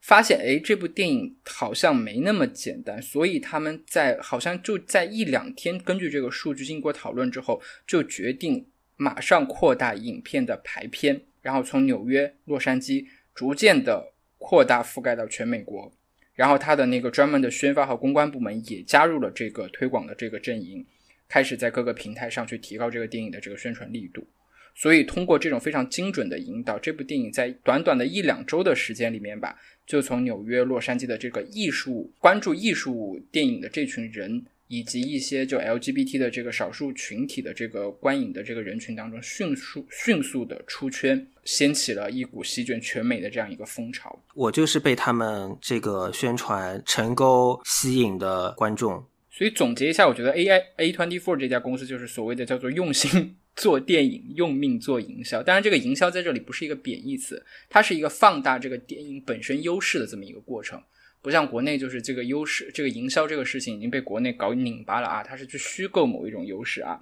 [0.00, 3.00] 发现哎，这部电影好像没那么简单。
[3.00, 15.92] 所以他们在好像就在一两天，根据这个数据经过讨论之后，就决定马上扩大影片的排片，然后从纽约、洛杉矶逐渐的扩大覆盖到全美国。
[16.34, 20.84] 然后他的那个专门的宣发和公关部门也加入了这个推广的这个阵营。
[21.28, 24.26] 开始在各个平台上去提高这个电影的这个宣传力度，
[24.74, 29.56] 所以通过这种非常精准的引导，这部电影在短短的一两周的时间里面吧，
[29.86, 44.18] 就从纽约、洛杉矶的这个艺术关注艺术电影的这群人，以及一些就 LGBT 的这个少数群体的这个观影的这个人群当中，迅速迅速的出圈，掀起了一股席卷全美的这样一个风潮。
[44.34, 49.04] 我就是被他们这个宣传成功吸引的观众。
[49.38, 55.40] 所以总结一下，我觉得 A I A twenty four 这家公司就是所谓的叫做用心 做电影，用命做营销。
[55.44, 60.82] 当然，这个营销在这里不是一个贬义词，它是一个放大这个电影本身优势的这么一个过程。
[61.22, 67.00] 不像国内，就是这个优势，这个营销这个事情已经被国内搞拧巴了啊，它是去虚构某一种优势啊。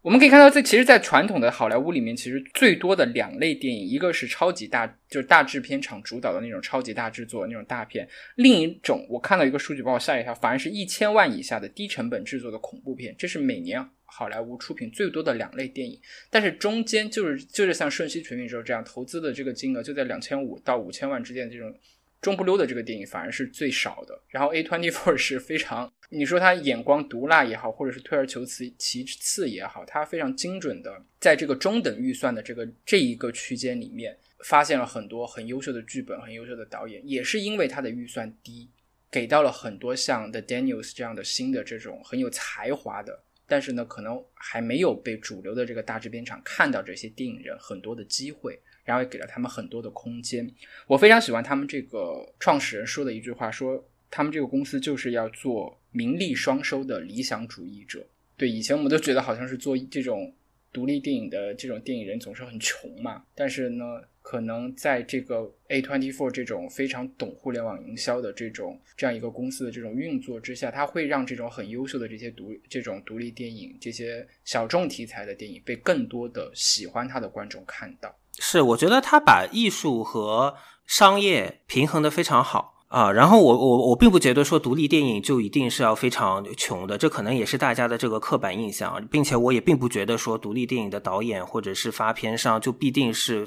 [0.00, 16.00] 我们可以看到，这其实，在传统的好莱坞里面，其实最多的两类电影，一个是超级大，就是大制片厂主导的那种超级大制作那种大片；另一种，我看到一个数据把我吓一跳，反而是一千万以下的低成本制作的恐怖片，这是每年好莱坞出品最多的两类电影。
[16.30, 21.74] 但是中间就是就是像《瞬息全宇宙》这样投资的这个金额就在两千五到五千万之间这种。
[22.20, 38.68] 中不溜的这个电影反而是最少的，然后 A twenty four 是非常，你说他眼光毒辣也好，或者是退而求其其次也好，他非常精准的在这个中等预算的这个这一个区间里面，发现了很多很优秀的剧本，很优秀的导演，也是因为他的预算低，
[39.10, 48.60] 给到了很多像 The Daniels 这样的新的这种很有才华的，但是呢，可能还没有被主流的这个大制片厂看到这些电影人很多的机会。
[48.88, 50.50] 然后也给了他们很多的空间。
[50.86, 58.06] 我非常喜欢他们这个创始人说的一句话，说他们这个公司就是要做名利双收的理想主义者。
[58.38, 60.32] 对，以前我们都觉得好像是做这种
[60.72, 63.84] 独立电影的这种电影人总是很穷嘛，但是呢，
[64.22, 78.16] 可能在这个 A twenty four 这种非常懂互联网营销的这种这样一个公司的这种运作之下，它会让这种很优秀的这些独这种独立电影、这些小众题材的电影被更多的喜欢它的观众看到。
[78.40, 80.54] 是，我觉得他把艺术和
[80.86, 83.10] 商业平衡的非常好啊。
[83.10, 93.46] 然后我我我并不觉得说独立电影就一定是要非常穷的，这可能也是大家的这个刻板印象，并且我也并不觉得说独立电影的导演或者是发片商就必定是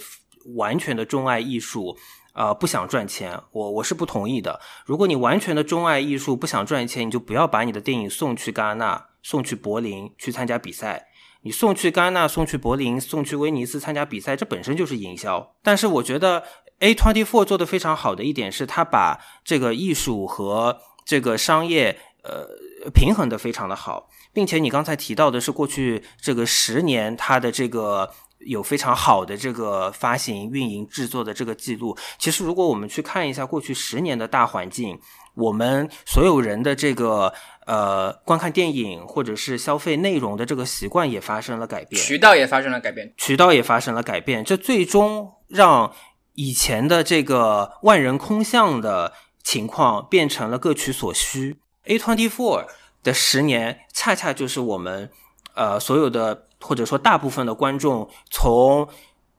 [0.56, 1.96] 完全的钟爱艺术，
[2.34, 3.40] 呃，不想赚钱。
[3.52, 4.60] 我我是不同意的。
[4.86, 11.08] 如果你完全的钟爱艺术，不想赚钱，你就不要把你的电影送去戛纳、送去柏林去参加比赛。
[11.44, 15.56] 你送去戛纳、送去柏林、送去威尼斯参加比赛，这本身就是营销。
[15.64, 16.44] 但是我觉得
[16.80, 28.12] A twenty four 做的非常好的一点是，他把这个艺术和这个商业呃平衡的非常的好，并且你刚才提到的是过去这个十年它的这个
[28.46, 31.98] 有非常好的这个发行、运营、制作的这个记录。
[32.20, 35.00] 其实如果我们去看一下过去十年的大环境，
[35.34, 37.34] 我们所有人的这个。
[37.66, 45.94] 呃，观看电影或者是消费内容的这个习惯也发生了改变，渠道也发生了改变，渠道也发生了改变，这最终让
[46.34, 51.58] 以前的这个万人空巷的情况变成了各取所需。
[51.86, 52.66] A twenty four
[53.04, 55.12] 的十年，恰恰就是我们
[55.54, 58.88] 呃所有的或者说大部分的观众从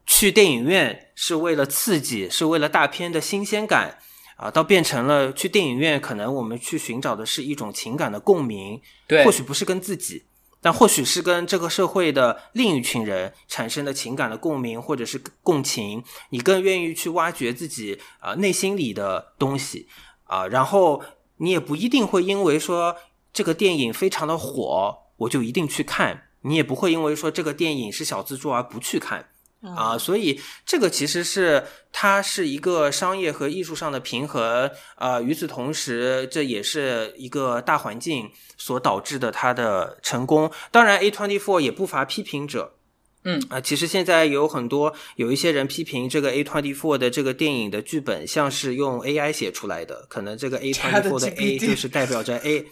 [0.07, 3.99] 去电影院是为了刺激，是为了大片的新鲜感
[4.43, 10.25] 啊，到变成了去电影院，可能我们去寻找的是一种情感的共鸣，对，或许不是跟自己，
[10.61, 19.87] 但或许是跟这个社会的另一群人产生的情感的共鸣，或者是共情，你更愿意去挖掘自己啊内心里的东西
[20.25, 21.01] 啊，然后
[21.37, 22.97] 你也不一定会因为说
[23.33, 29.29] 这个电影非常的火，我就一定去看，你也不会因为说这个电影是小资助而不去看。
[29.63, 40.51] 啊，所以这个其实是它是一个商业和艺术上的平衡，呃，与此同时，这也是一个大环境所导致的它的成功。
[40.73, 42.75] 当然，A twenty four 也不乏批评者，
[43.23, 52.67] 嗯啊，其实现在有很多有一些人批评这个 A twenty four 的这个电影的剧本像是用 AI 写出来的，可能这个 A twenty four 的 A 就是代表着 A。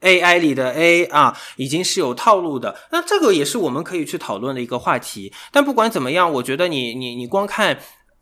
[0.00, 2.78] AI 里的 A 啊，已经是有套路的。
[2.90, 5.32] 那这个也是我们可以去讨论的一个话题。
[5.52, 7.78] 但不管怎么样，我觉得你你你光看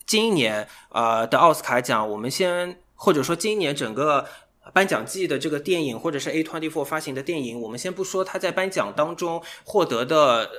[0.07, 4.27] 今年呃的奥斯卡奖，我们先或者说今年整个
[4.73, 10.51] 颁奖季的这个电影，或者是 A twenty four 发行的电影，我们先不说他在颁奖当中获得的呃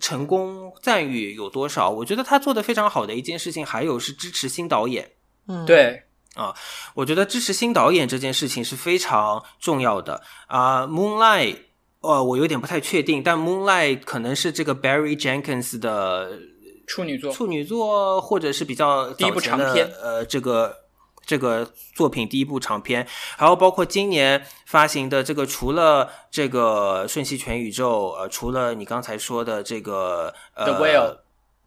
[0.00, 5.10] 成功赞誉有多少，我觉得他做的非常好的一件事情，还有是支持新导演。
[5.48, 6.02] 嗯，对，
[6.36, 6.54] 啊，
[6.94, 10.86] 我觉得支持新导演这件事情是非常重要的啊。
[10.86, 11.56] Moonlight，
[12.00, 16.38] 呃，我有点不太确定，但 Moonlight 可能是这个 Barry Jenkins 的
[16.86, 20.76] 处女作，处女作，或者是比较第一部长片呃，这个
[21.24, 23.06] 这个作品第一部长片，
[23.36, 31.16] 还有包括今年发行的这个，除了这个《瞬息全宇宙》，呃，除了你刚才说的这个呃 The Whale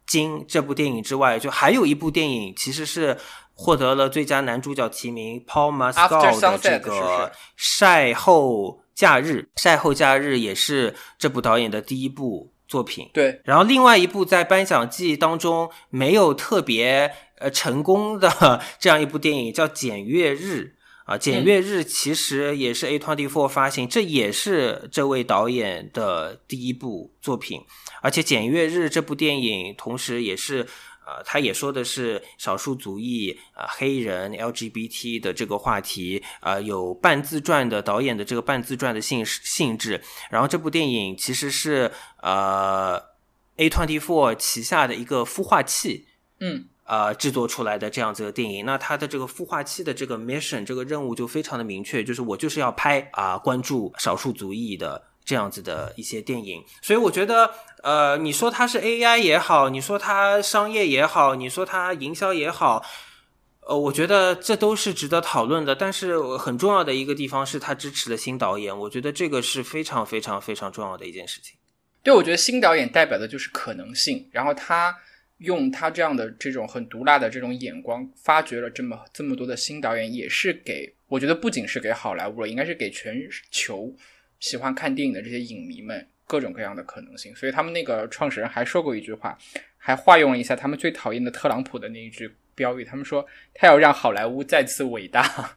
[0.06, 3.18] 金这部电影之外，就还有一部电影其实是
[3.62, 13.10] 获得了最佳男主角提名，Paul Mescal 的这个《晒后假日》，《晒后假日》也是这部导演的第一部作品。
[13.12, 20.76] 对，然后另外一部在颁奖季当中没有特别呃成功的这样一部电影叫《检阅日》
[21.12, 27.60] 啊，《检阅日》其实也是 A twenty four 发行，这也是这位导演的第一部作品，
[28.00, 30.66] 而且《检阅日》这部电影同时也是。
[31.10, 40.00] 呃，他也说的是少数族裔、啊、黑人、LGBT 的这个话题，啊，有半自传的导演的这个半自传的性性质。
[40.30, 41.90] 然后这部电影其实是
[42.22, 43.02] 呃
[43.56, 46.06] A twenty four 旗下的一个孵化器，
[46.38, 48.64] 嗯，呃制作出来的这样子的电影。
[48.64, 55.09] 那它的这个孵化器的这个 mission 这个任务就非常的明确，就是我就是要拍啊、关注少数族裔的。
[55.24, 57.50] 这样子的一些电影，所以我觉得，
[57.82, 62.84] 呃，你说它是 AI 也好，你说它商业也好，你说它营销也好，
[63.60, 65.76] 呃，我觉得这都是值得讨论的。
[65.76, 71.56] 但是很重要的一个地方是他支持了新导演，我觉得这个是非常非常非常重要的一件事情。
[72.02, 74.96] 对，我觉得新导演代表的就是可能性，然后他
[75.38, 83.16] 用他这样的这种很毒辣的这种眼光，发掘了这么这么多的新导演，也是给我觉得不仅是给好莱坞了，应该是给全
[83.52, 83.94] 球。
[84.40, 89.36] 喜欢看电影的这些影迷们各种各样的可能性，所以他们那个创始人还说过一句话，
[89.76, 95.56] 还化用了一下他们最讨厌的特朗普的那一句标语，他们说他要让好莱坞再次伟大。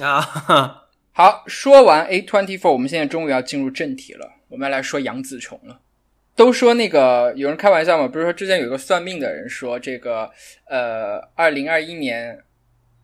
[0.00, 5.80] 啊，好，说完 A twenty four，我们现在终于要进入正题了，我们要来说杨紫琼了。
[6.34, 10.30] 都说那个有人开玩笑嘛，不是说之前有个算命的人说这个
[10.66, 12.42] 呃，二零二一年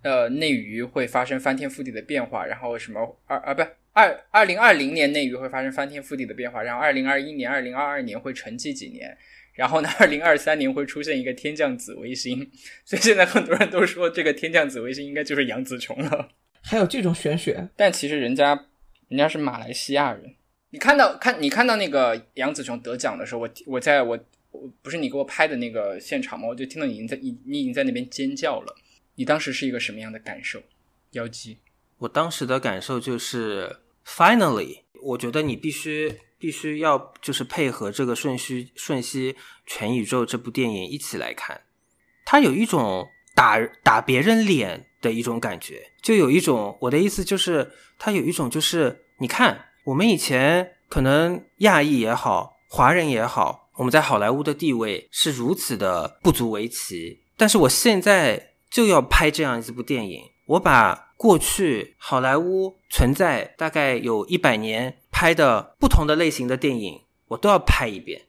[0.02, 3.62] 呃内娱会发生翻天覆地的变化，然后什么二啊不。
[3.98, 9.18] 二二零二零年内娱会发生翻天覆地的变化，然后二零二一年、二零二二年会沉寂几年，
[9.54, 12.48] 然后呢，二零二三年会出现一个天降紫微星，
[12.86, 16.28] 所以现在很多人都说这个天降紫微星应该就是杨紫琼了。
[16.62, 17.68] 还有这种玄学？
[17.74, 18.66] 但其实人家
[19.08, 20.36] 人家是马来西亚人，
[20.70, 24.16] 你看到看你看到那个杨紫琼得奖的时候，我我在我
[24.52, 26.46] 我不是你给我拍的那个现场吗？
[26.46, 28.76] 我就听到你已经在你你已经在那边尖叫了，
[29.16, 30.62] 你当时是一个什么样的感受？
[31.10, 31.58] 妖姬，
[31.98, 33.78] 我当时的感受就是。
[34.08, 39.36] Finally，我觉得你必须必须要就是配合这个《瞬息瞬息
[39.66, 41.60] 全宇宙》这部电影一起来看，
[42.24, 61.07] 它有一种打打别人脸的一种感觉，就有一种我的意思就是，它有一种就是你看我们以前可能亚裔也好，华人也好，我们在好莱坞的地位是如此的不足为奇，但是我现在就要拍这样一部电影，我把。
[61.18, 68.22] 过去好莱坞存在大概有一百年拍的不同的类型的电影，我都要拍一遍。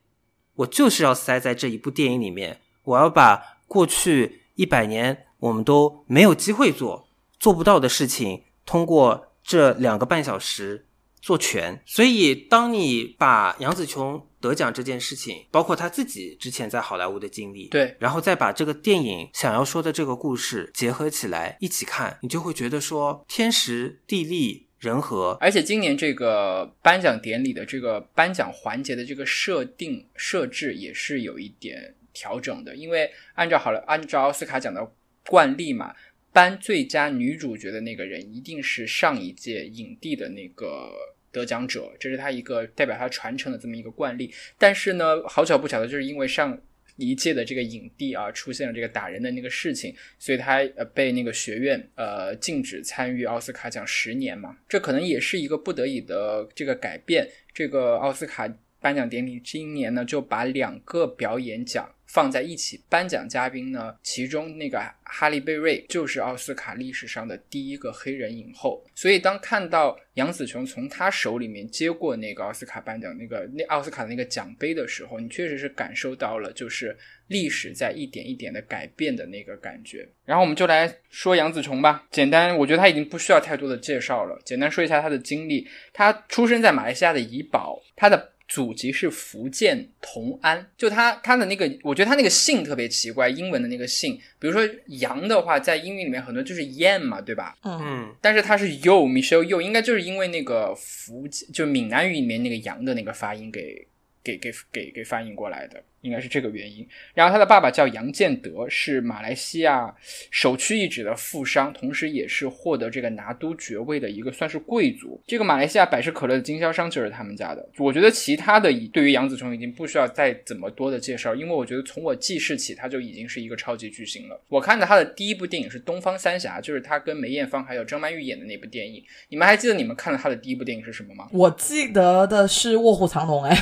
[0.55, 7.07] 我就是要塞在这一部电影里面，我要把过去一百年我们都没有机会做、
[7.39, 10.87] 做不到的事情，通过这两个半小时
[11.21, 11.79] 做全。
[11.85, 24.65] 所以，当你把杨紫琼得奖这件事情，包括他自己之前在好莱坞的经历，对，然后再把这个电影想要说的这个故事结合起来一起看，你就会觉得说天时地利。
[24.79, 34.89] 人和，而且今年这个颁奖典礼的这个颁奖环节的这个设定设置也是有一点调整的，因为按照好了，按照奥斯卡奖的
[35.25, 35.93] 惯例嘛，
[36.31, 40.93] 颁最佳女主角的那个人一定是上一届影帝的那个
[41.31, 44.33] 得奖者，这是他一个代表他传承的这么一个惯例。
[44.57, 46.59] 但是呢，好巧不巧的就是因为上。
[47.01, 57.25] 一届的这个影帝啊，出现了这个打人的那个事情，所以他呃被那个学院呃禁止参与奥斯卡奖十年嘛，这可能也是一个不得已的这个改变。
[57.53, 61.89] 这个奥斯卡颁奖典礼今年呢就把两个表演奖。
[62.09, 63.95] 放在一起颁奖嘉宾呢？
[64.01, 68.83] 其中那个哈利贝瑞就是奥斯卡历史上的第一个黑人影后。
[68.95, 76.97] 所以当看到杨紫琼从他手里面接过那个奥斯卡颁奖那个那奥斯卡的那个奖杯的时候，你确实是感受到了就是
[77.27, 80.07] 历史在一点一点的改变的那个感觉。
[80.25, 82.07] 然后我们就来说杨紫琼吧。
[82.09, 84.41] 简单，我觉得他已经不需要太多的介绍了。
[84.43, 88.33] 简单说一下他的经历：他出生在马来西亚的怡保，他的。
[88.49, 97.55] 祖籍是福建同安，就他他的那个，我觉得他那个姓特别奇怪，英文的那个姓，比如说杨的话，在英语里面很多就是 Yan 嘛，对吧？
[97.63, 103.87] 嗯，但是他是 Yo Michelle Yo，应该就是因为那个福就闽南语里面那个杨的那个发音给
[104.23, 105.83] 给给给给翻译过来的。
[106.01, 106.87] 应该是这个原因。
[107.13, 109.93] 然后他的爸爸叫杨建德，是马来西亚
[110.31, 115.21] 首屈一指的富商，同时也是获得这个拿督爵位的一个算是贵族。
[115.27, 117.67] 这个马来西亚百事可乐的经销商就是他们家的。
[117.77, 124.41] 我觉得其他的对于杨紫琼已经不需要再怎么多的介绍，因为我觉得从我记事起，他就已经是一个超级巨星了。
[124.47, 129.03] 我看的他的第一部电影是《东方三侠》，就是他跟梅艳芳还有张曼玉演的那部电影。
[129.27, 131.27] 你们还记得你们看了他的第一部电影是什么吗？
[131.33, 133.57] 我记得的是《卧虎藏龙》，哎，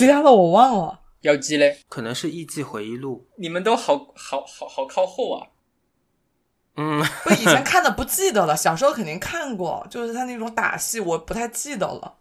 [0.00, 1.00] 其他的我忘了。
[1.20, 3.28] 妖姬嘞，可能是《艺伎回忆录》。
[3.36, 5.48] 你们都好好好好靠后啊！
[6.76, 12.16] 嗯， 我，以前看的不记得了，小时候肯定看过，就是他那种打戏，我不太记得了。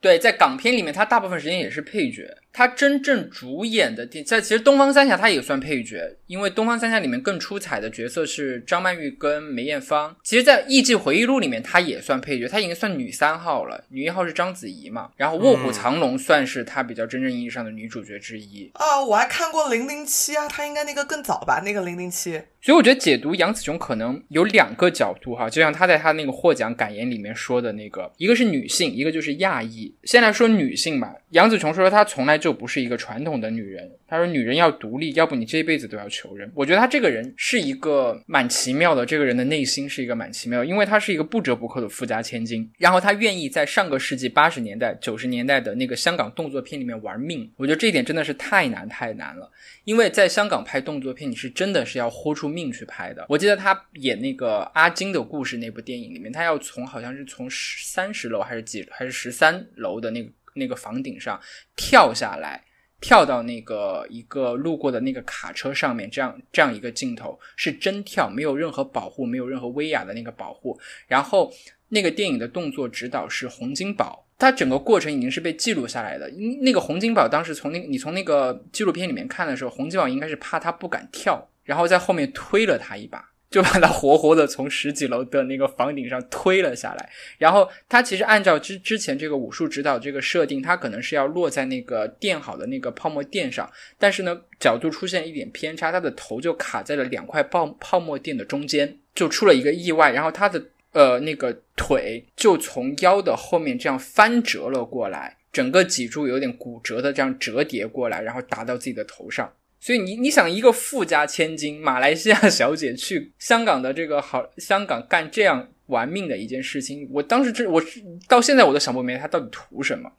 [0.00, 2.22] 对，在港片里面，他大部分时间也是配角。
[2.54, 10.14] 他真正主演的电，在其实《东方三侠》他也算配角，因为《东方三侠》里面更出彩的角色是张曼玉跟梅艳芳。
[10.22, 15.10] 其实，在《艺伎回忆录》里面，她也算配角，她已经算女三号了，女一号是章子怡嘛。
[15.16, 19.04] 然后《卧虎藏龙》算是她比较真正意义上的女主角之一啊。
[19.04, 21.60] 我还看过《零零七》啊，她应该那个更早吧？
[21.64, 22.34] 那个《零零七》。
[22.62, 29.94] 所以我觉得解读杨紫琼可能有两个角度哈，就像她在她那个获奖感言里面说的那个，一个是女性，一个就是亚裔。
[30.04, 33.90] 先来说女性吧，杨紫琼说她从来就不是一个传统的女人。
[34.06, 36.52] 她说女人要独立，要不你这辈子都要求人。
[36.54, 42.70] 我觉得她这个人是一个蛮奇妙的，这个人的内心是一个蛮奇妙，因为她是一个不折不扣的富家千金。
[42.76, 47.50] 然后她愿意在上个世纪八十年代、九十年代的那个香港动作片里面玩命。
[47.56, 49.50] 我觉得这一点真的是太难太难了，
[49.84, 53.24] 因为在香港拍动作片，你是真的是要豁出命去拍的。
[53.26, 60.28] 我记得她演那个阿金的故事那部电影里面，她要从好像是从十三十楼还是几还是十三楼的那个。
[60.54, 61.40] 那个房顶上
[61.76, 62.62] 跳下来，
[63.00, 70.78] 跳到那个一个路过的那个卡车上面，这样这样一个镜头是真跳，没有任何保护，没有任何威亚的那个保护。
[71.06, 71.52] 然后
[71.88, 76.30] 那个电影的动作指导是洪金宝，他整个过程已经是被记录下来的。
[76.62, 83.33] 那个洪金宝当时从那你从那个纪录片里面看的时候，洪金宝应该是怕他不敢跳，然后在后面推了他一把。
[83.54, 109.52] 就把他活活的从十几楼的那个房顶上推了下来，然后他其实按照之之前这个武术指导这个设定，他可能是要落在那个垫好的那个泡沫垫上，但是呢角度出现一点偏差，他的头就卡在了两块泡泡沫垫的中间，就出了一个意外，然后他的呃那个腿就从腰的后面这样翻折了过来，整个脊柱有点骨折的这样折叠过来，然后打到自己的头上。
[109.84, 117.82] 所以你你想一个富家千金马来西亚小姐去香港的这个好香港干这样玩命的一件事情，我当时这我
[118.26, 120.10] 到现在我都想不明白她到底图什么。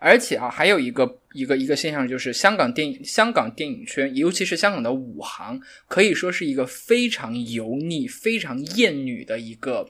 [0.00, 9.88] 而且啊，还有一个一个一个现象就是香港电影香港电影圈，尤其是香港的武行，可以说是一个非常油腻、非常艳女的一个。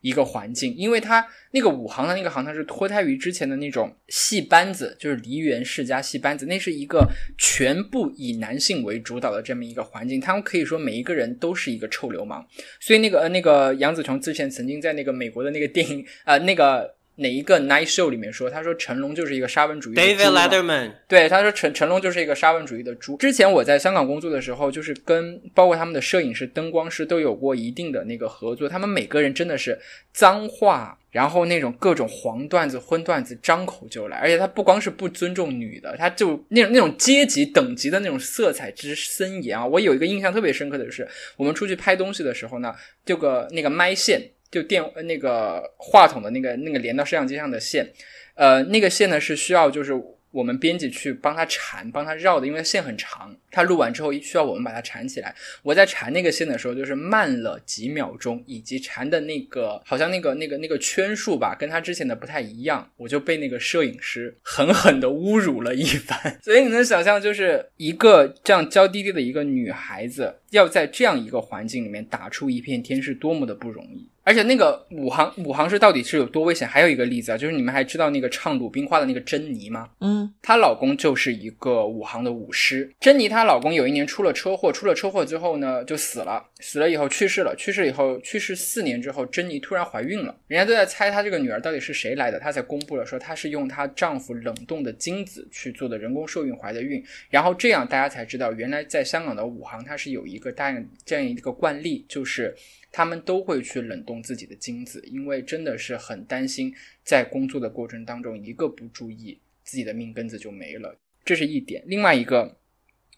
[0.00, 10.20] 一个环境，因为他那个武行的那个行，它是脱胎于之前的那种戏班子，就是梨园世家戏班子，那是一个全部以男性为主导的这么一个环境。
[10.20, 12.46] 他们可以说每一个人都是一个臭流氓。
[12.80, 23.16] 所以那个呃那个杨紫琼之前曾经在那个美国的那个电影呃那个哪一个 night show 里面说，他说成龙就是一个沙文主义的 David Letterman，对，他说成成龙就是一个沙文主义的猪。
[23.16, 28.68] 之前我在香港工作的时候，就是跟包括他们的摄影师、灯光师都有过一定的那个合作。
[28.68, 29.78] 他们每个人真的是
[30.12, 39.64] 脏话，然后那种各种黄段子、荤段子张口就来，而且他不光是不尊重女的，他就那种那种阶级等级的那种色彩之森严啊！
[39.64, 41.08] 我有一个印象特别深刻的就是，
[41.38, 42.74] 我们出去拍东西的时候呢，
[43.06, 44.20] 这个那个麦线。
[44.56, 47.86] 就电那个话筒的那个那个连到摄像机上的线，
[48.34, 49.92] 呃，那个线呢是需要就是
[50.30, 55.34] 我们编辑去帮它缠、帮它绕的，因为线很长，他录完之后需要我们把它缠起来。
[55.62, 66.18] 我在缠那个线的时候，就是慢了几秒钟，以及缠的那个好像那个那个那个圈数吧，跟他之前的不太一样，我就被那个摄影师狠狠的侮辱了一番。
[66.42, 74.08] 所以你能想象，就是一个这样娇滴滴的一个女孩子，要在这样一个环境里面打出一片天，是多么的不容易。
[74.22, 76.66] 而且那个武行武行是到底是有多危险？
[76.66, 79.88] 还有一个例子啊，就是你们还知道那个唱鲁冰花的那个珍妮吗？
[80.00, 82.92] 嗯，她老公就是一个武行的武师。
[82.98, 100.74] 珍妮她她老公有一年出了车祸，出了车祸之后呢就死了，死了以后去世了，去世以后去世四年之后，珍妮突然怀孕了，人家都在猜她这个女儿到底是谁来的，她才公布了说她是用她丈夫冷冻的精子去做的人工受孕怀的孕，然后这样大家才知道，原来在香港的武行它是有一个大
[101.04, 102.56] 这样一个惯例，就是。
[102.92, 106.74] 他们都会去冷冻自己的精子，因为真的是很担心，
[107.04, 110.96] 在工作的过程当中一个不注意，自己的命根子就没了。
[111.22, 111.82] 这是一点。
[111.84, 112.56] 另外一个，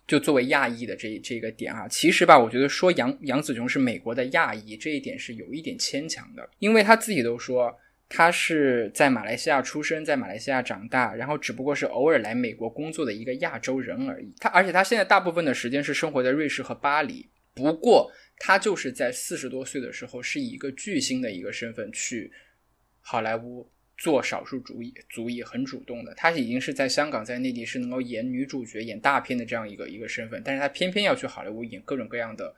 [0.09, 7.73] 就作为亚裔的这这个点啊，其实吧，我觉得说杨杨紫琼是美国的亚裔这一点是有一点牵强的，因为他自己都说
[8.09, 14.35] 他是在马来西亚出生，在马来西亚长大，然后只不过是偶尔来美国工作的一个亚洲人而已。
[14.41, 18.11] 他而且他现在大部分的时间是生活在瑞士和巴黎，不过。
[18.41, 22.31] 他就是在四十多岁的时候，是以一个巨星的一个身份去
[23.01, 23.69] 好莱坞
[23.99, 26.15] 做少数主义，足以很主动的。
[26.15, 32.55] 他已经是在香港、在内地是能够演女主角、演大片的这样一个一个身份，但是他偏偏要去好莱坞演各种各样的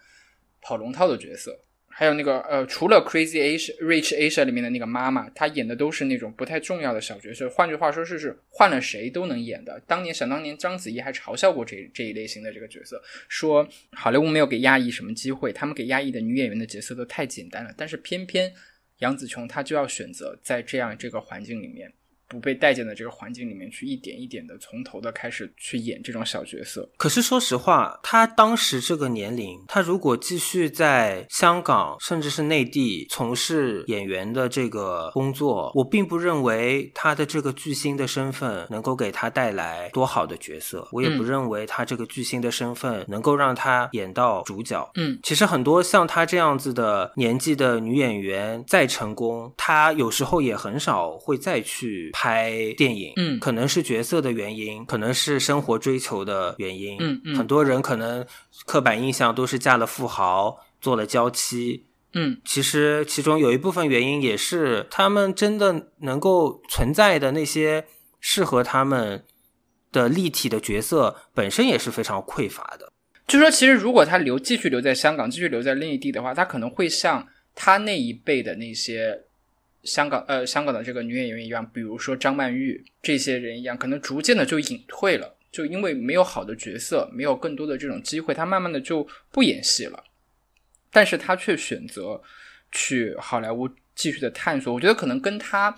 [0.61, 1.59] 跑龙套的角色。
[1.93, 7.51] 还有那个呃，除了 Crazy Asia Rich Asia 里面的那个妈妈，她演的都是那种不太重要的小角色。
[7.51, 9.82] 换句话说，是是换了谁都能演的。
[9.88, 17.74] 当年想当年，章子怡还嘲笑过这这一类型的这个角色，说好莱坞没有给亚裔什么机会，他们给亚裔的女演员的角色都太简单了。
[17.76, 18.55] 但是偏偏
[19.01, 21.92] 杨紫琼她就要选择在这样这个环境里面。
[22.30, 26.88] 不被待见的这个环境里面去，一点一点的从头的开始去演这种小角色。
[26.96, 40.86] 可是说实话，他当时这个年龄，他如果继续在香港甚至是内地从事演员的这个工作，我并不认为他的这个巨星的身份能够给他带来多好的角色。
[40.92, 44.88] 我也不认为他这个巨星的身份能够让他演到主角。
[44.94, 52.12] 嗯，其实很多像他这样子的年纪的女演员再成功，她有时候也很少会再去。
[52.20, 58.26] 拍电影，嗯，可能是角色的原因，可能是生活追求的原因，嗯嗯，很多人可能
[58.66, 67.86] 刻板印象都是嫁了富豪，做了娇妻，嗯，其实其中有一部分原因也是他们真的能够存在的那些
[68.20, 69.24] 适合他们
[69.90, 72.92] 的立体的角色本身也是非常匮乏的。
[73.26, 79.22] 就说其实如果他留继续留在香港，继续留在内地的话，他可能会像他那一辈的那些。
[79.82, 90.04] 香港呃，香港的这个女演员一样，比如说张曼玉这些人一样，可能逐渐的就隐退了，就因为没有好的角色，没有更多的这种机会，她慢慢的就不演戏了。
[90.92, 92.20] 但是她却选择
[92.70, 94.74] 去好莱坞继续的探索。
[94.74, 95.74] 我觉得可能跟她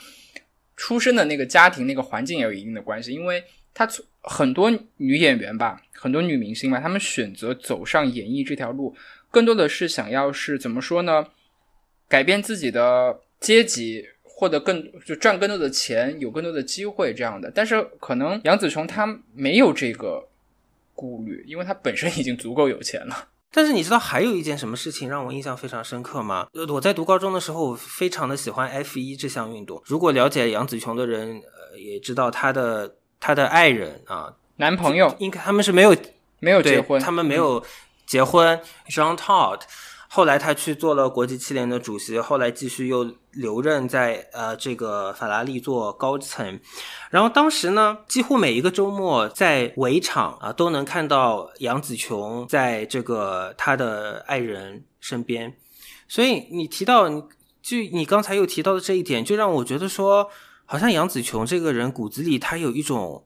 [0.77, 8.97] 出生的那个家庭、那个环境也有一定的关系，因为她从很多女演员吧，很多女明星吧，她们选择走上演艺这条路，
[9.31, 11.29] 更多的是想要是怎么说呢？
[12.09, 13.21] 改变自己的。
[13.43, 20.29] 阶级获得更就赚更多的钱，有更多的机会这样的，但是可能杨紫琼她没有这个
[20.95, 23.29] 顾虑，因为她本身已经足够有钱了。
[23.55, 26.47] 但是你知道还有一件什么事情让我印象非常深刻吗？
[26.71, 29.83] 我在读高中的时候，非常的喜欢 F 一这项运动。
[29.85, 35.95] 如果了解杨紫琼的人，呃，也知道她的她的爱人啊，男朋友应该他们是没有
[36.41, 37.63] 没有结婚，他们没有
[38.07, 38.59] 结婚。
[38.89, 39.61] John Todd。
[40.15, 46.61] 后来他去做了国际汽联的主席，后来继续又留任在呃这个法拉利做高层，
[47.11, 55.57] 然后当时呢，几乎每一个周末在围场啊都能看到杨紫琼在这个他的爱人身边，
[56.07, 57.09] 所以你提到
[57.63, 60.29] 就你刚才又提到的这一点，就让我觉得说，
[60.67, 63.25] 好像杨紫琼这个人骨子里他有一种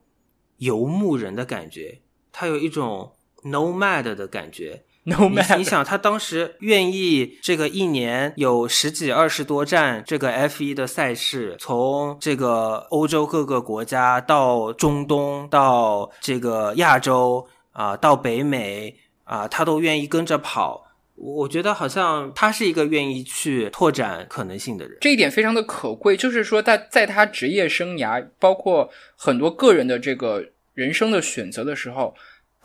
[0.59, 3.13] 游牧人的感觉，他有一种。
[3.45, 4.83] nomad 的感觉。
[5.09, 20.85] No 你 man，你想，他当时愿意这个一年有十几二十多站这个 F 一的赛事，从这个欧洲各个国家到中东，到这个亚洲啊、到北美啊、他都愿意跟着跑。
[21.15, 24.99] 我我觉得好像他是一个愿意去拓展可能性的人。
[25.01, 30.45] 这一点非常的可贵，就是说他在他职业生涯，包括很多个人的这个
[30.75, 32.15] 人生的选择的时候，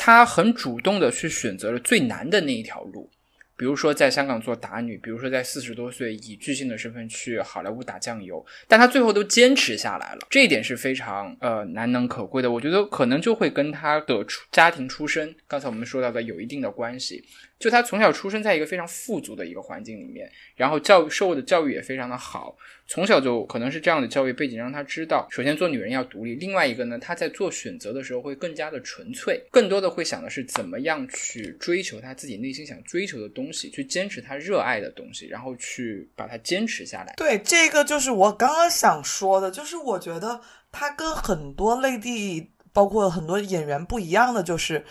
[0.03, 3.07] 他很主动的去选择了最难的那一条路。
[3.55, 12.49] 比如说在香港做打女，比如说在四十多岁以巨星的身份去好莱坞打酱油，但他最后都坚持下来了，这一点是非常呃难能可贵的。
[12.49, 17.23] 我觉得可能就会跟他的出家庭出身，刚才我们说到的有一定的关系。
[17.61, 22.57] 就他从小出生在一个非常富足的一个环境里面，然后教育受的教育也非常的好，
[22.87, 37.13] 从小就可能是这样的教育背景让他知道，首先做女人要独立，另外一个呢，他在做选择的时候会更加的纯粹，更多的会想的是怎么样去追求他自己内心想追求的东西，去坚持他热爱的东西，然后去把它坚持下来。
[37.17, 40.41] 对，这个就是我刚刚想说的，就是我觉得
[40.71, 44.83] 他跟很多内地，包括很多演员不一样的，就是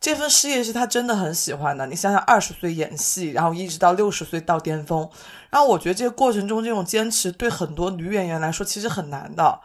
[0.00, 1.86] 这份事业是他真的很喜欢的。
[1.86, 5.08] 你想想，二十岁演戏，然后一直到六十岁到巅峰，
[5.50, 9.60] 然后我觉得这个过程中这种坚持对很多女演员来说其实很难的。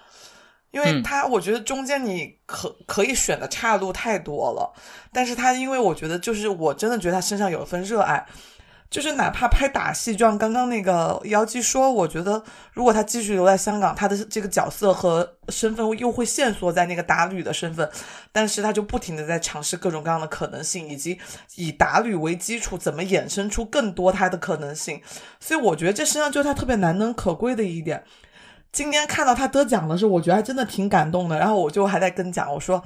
[0.72, 4.74] 因为嗯他，我觉得中间你可可以选的岔路太多了，
[5.12, 8.26] 但是他因为我觉得就是我真的觉得他身上有一份热爱，
[8.94, 17.90] 就是哪怕拍打戏，就像刚刚那个姚姬说，我觉得如果他继续留在香港，他的这个角色和身份又会限缩在那个打女的身份，
[18.32, 21.18] 但是他就不停的在尝试各种各样的可能性，以及
[21.56, 25.02] 以打女为基础，怎么衍生出更多他的可能性。
[25.40, 28.04] 所以我觉得这身上就是他特别难能可贵的一点。
[28.72, 31.40] 今天看到他得奖的时候，我觉得还真的挺感动的。
[31.40, 32.86] 然后我就还在跟讲，我说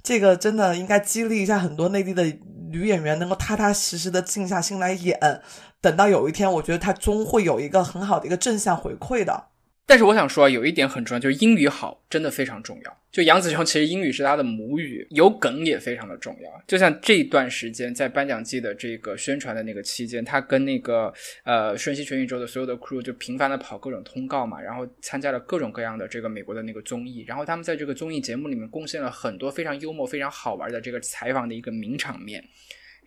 [0.00, 2.24] 这个真的应该激励一下很多内地的
[2.70, 5.42] 女演员，能够踏踏实实的静下心来演。
[5.80, 9.49] 等到有一天，我觉得她终会有一个很好的一个正向回馈的。
[9.86, 12.96] 但是我想说啊，有一点很重要，就是英语好真的非常重要。
[13.10, 16.62] 就杨紫琼其实英语是她的母语，有梗也非常的重要。
[16.64, 21.12] 就像这段时间在颁奖季的这个宣传的那个期间，她跟那个
[21.42, 32.44] 呃瞬息全宇宙的所有的 crew 就频繁的跑各种通告嘛，然后参加了各种各样的这个美国的那个综艺，然后他们在这个综艺节目里面贡献了很多非常幽默、非常好玩的这个采访的一个名场面。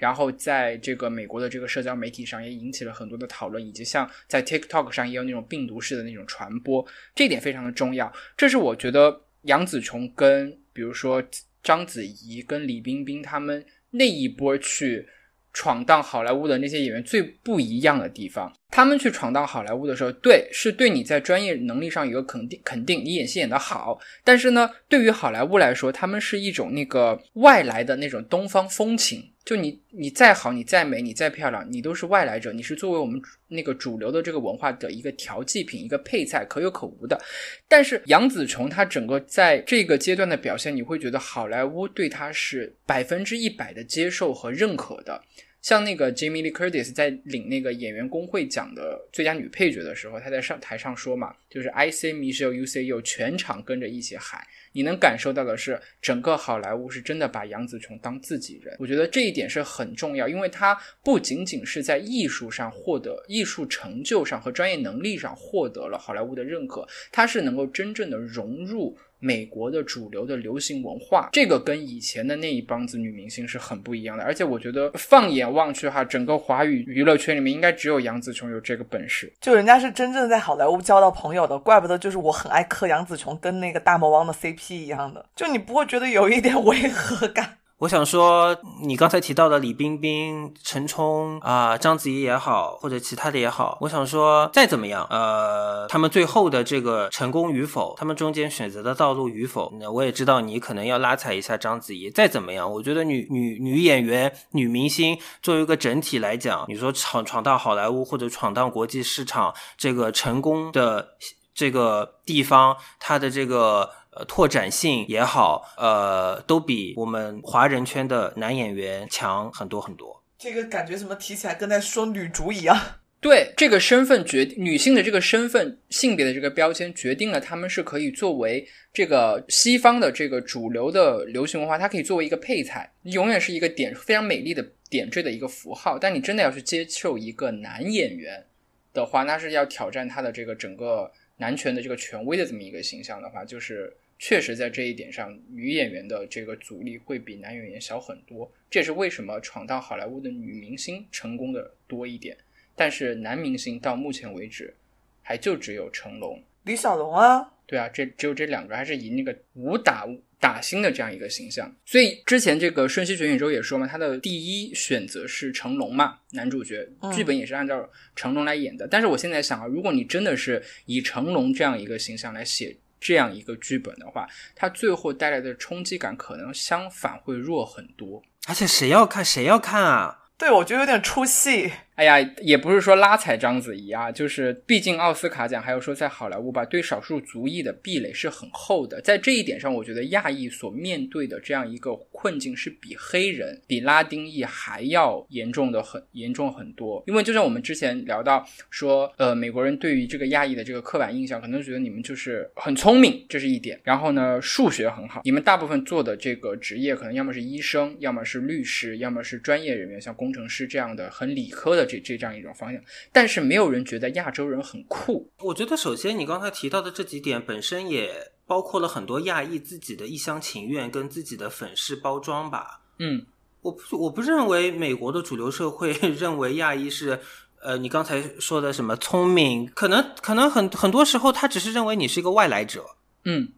[0.04, 6.86] 然后在这个美国的这个社交媒体上也引起了很多的讨论，以及像在 TikTok 上也有那种病毒式的那种传播，
[7.16, 8.12] 这点非常的重要。
[8.36, 11.24] 这是我觉得杨紫琼跟比如说
[11.64, 15.08] 章子怡跟李冰冰他们那一波去
[15.54, 18.52] 闯荡好莱坞的那些演员最不一样的地方。
[18.72, 23.98] 他们去闯荡好莱坞的时候，对，是对你在专业能力上有个肯定，肯定你演戏演得好。
[24.26, 29.30] 但是呢，对于好莱坞来说，他们是一种那个外来的那种东方风情。
[29.46, 37.22] 就你你再好，你再美，你再漂亮，你都是外来者，你是作为我们那个主流的这个文化的一个调剂品、一个配菜，可有可无的。
[37.68, 45.22] 但是杨紫琼她整个在这个阶段的表现，你会觉得好莱坞对她是百分之一百的接受和认可的。
[45.62, 54.42] 像那个 Jamie Lee Curtis 在领那个演员工会奖的最佳女配角的时候，她在上台上说嘛，就是 I say Michelle, you say you，全场跟着一起喊。
[54.74, 58.76] 你能感受到的是，整个好莱坞是真的把杨紫琼当自己人。
[58.80, 68.98] 我觉得这一点是很重要，因为她不仅仅是在艺术上获得、艺术成就上和专业能力上获得了好莱坞的认可，她是能够真正的融入。
[69.24, 74.24] 美国的主流的流行文化，这个跟以前的那一帮子女明星是很不一样的。
[74.26, 79.32] 而且我觉得放眼望去哈，整个华语娱乐圈里面，应该只有杨紫琼有这个本事。
[79.40, 87.60] 就人家是真正在好莱坞交到朋友的，怪不得就是我很爱磕杨紫琼跟那个大魔王的 CP 一样的，就你不会觉得有一点违和感。
[87.84, 102.10] 我想说，你刚才提到的李冰冰、陈冲啊、章子怡也好，或者其他的也好，我想说，再怎么样，呃，他们最后的这个成功与否，他们中间选择的道路与否，那我也知道你可能要拉踩一下章子怡。
[102.10, 111.10] 再怎么样，我觉得女女女演员、女明星作为一个整体来讲，你说闯闯到好莱坞或者闯荡国际市场，这个成功的
[111.54, 113.90] 这个地方，它的这个。
[114.16, 120.24] 呃，拓展性也好，呃，都比我们华人圈的男演员强很多很多。
[120.38, 122.78] 这个感觉怎么提起来跟在说女主一样？
[123.24, 135.98] 对这个身份决女性的这个身份性别的这个标签，决定了他们是可以作为这个西方的这个主流的流行文化，它可以作为一个配菜，永远是一个点非常美丽的点缀的一个符号。
[135.98, 138.46] 但你真的要去接受一个男演员
[138.94, 148.50] 的话，那是要挑战他的这个整个男权的这个权威的这么一个形象的话，就是确实在这一点上，女演员的这个阻力会比男演员小很多。
[148.70, 152.38] 这也是为什么闯荡好莱坞的女明星成功的多一点，
[152.76, 154.74] 但是男明星到目前为止
[155.22, 156.42] 还就只有成龙。
[156.64, 160.08] 李小龙啊，对啊，这只有这两个，还是以那个武打
[160.40, 161.76] 打星的这样一个形象。
[161.86, 168.88] 所以之前这个《瞬息全宇宙》也说嘛，他的第一选择是成龙嘛，男主角，剧本也是按照成龙来演的。
[168.88, 174.26] 但是我现在想啊，如果你真的是以成龙这样一个形象来写这样一个剧本的话，
[174.56, 178.24] 它最后带来的冲击感可能相反会弱很多。
[178.48, 180.20] 而且谁要看谁要看啊？
[180.38, 181.72] 对我觉得有点出戏。
[181.96, 189.00] 哎呀，也不是说拉踩章子怡啊，就是毕竟奥斯卡奖还有说在好莱坞吧，对少数族裔的壁垒是很厚的。
[189.02, 197.04] 在这一点上，我觉得亚裔所面对的这样一个困境是比黑人、比拉丁裔还要严重的很严重很多。
[197.06, 203.80] 因为就像我们之前聊到说，呃，美国人对于这个亚裔的这个刻板印象，可能觉得你们就是很聪明，这是一点。
[203.84, 211.83] 然后呢，数学很好，你们大部分做的这个职业可能要么是医生，要么是律师，要么是专业人员，像工程师这样的很理科的。
[211.86, 212.82] 这这这样一种方向，
[213.12, 215.30] 但是没有人觉得亚洲人很酷。
[215.40, 222.82] 我觉得首先你刚才提到的这几点本身也包括了很多亚裔自己的一厢情愿跟自己的粉饰包装吧。
[223.00, 223.26] 嗯，
[223.62, 227.20] 我不我不认为美国的主流社会 认为亚裔是
[227.62, 232.86] 呃你刚才说的什么聪明，可能可能很很多时候他只是认为你是一个外来者。
[233.26, 233.54] 嗯，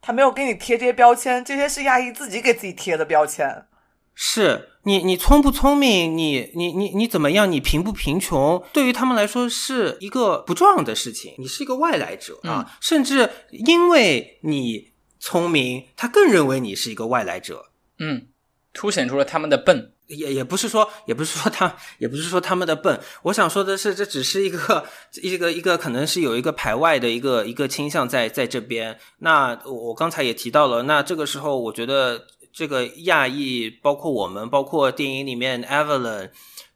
[0.00, 3.66] 他没有给你贴这些标签，这些是亚裔自己给自己贴的标签。
[4.18, 6.16] 是你，你聪不聪明？
[6.16, 7.52] 你你你你怎么样？
[7.52, 8.64] 你贫不贫穷？
[8.72, 11.34] 对于他们来说是一个不重要的事情。
[11.36, 17.66] 你是一个外来者啊，甚至因为你聪明，他更认为你是一个外来者。
[17.98, 18.28] 嗯，
[18.72, 19.92] 凸显出了他们的笨。
[20.06, 22.98] 也也不是说，也不是说他，也不是说他们的笨。
[23.24, 24.86] 我想说的是，这只是一个
[25.20, 28.98] 一个一个，可能是有一个排外的一个一个倾向在在这边。
[29.18, 32.28] 那我刚才也提到了，那这个时候我觉得。
[32.56, 36.30] 这个亚裔，包括我们，包括电影里面 Evelyn，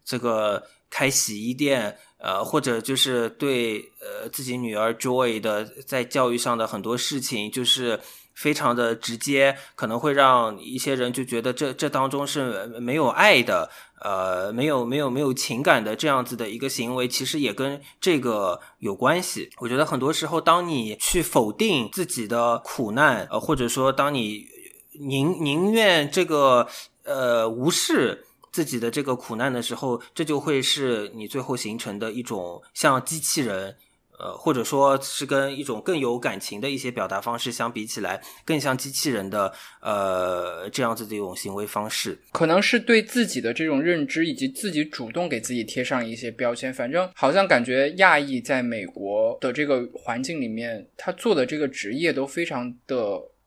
[0.04, 7.98] 这个开洗衣店，呃，或者就是对呃自己女儿 Joy 的在教育上的很多事情，就是
[8.34, 13.70] 非常的直接，可能会让一些人就觉得这这当中是没有爱的，
[14.02, 19.48] 呃，没有没有没有情感的这样子的一个行为，其实也跟这个有关系。
[19.60, 24.46] 我觉得很多时候，当你去否定自己的苦难，呃，或者说当你
[25.00, 26.68] 宁宁愿这个
[27.04, 33.74] 呃无视自己的这个苦难的时候，这就会是你最后形成的一种像机器人，
[34.18, 42.18] 呃，或者说是跟一种更有感情的一些表达方式相比起来，更像机器人的呃这样子的一种行为方式。
[42.32, 46.74] 可能是对自己的这种认知，以及自己主动给自己贴上一些标签。
[46.74, 52.96] 反正好像感觉亚裔在美国的这个环境里面，他做的这个职业都非常的。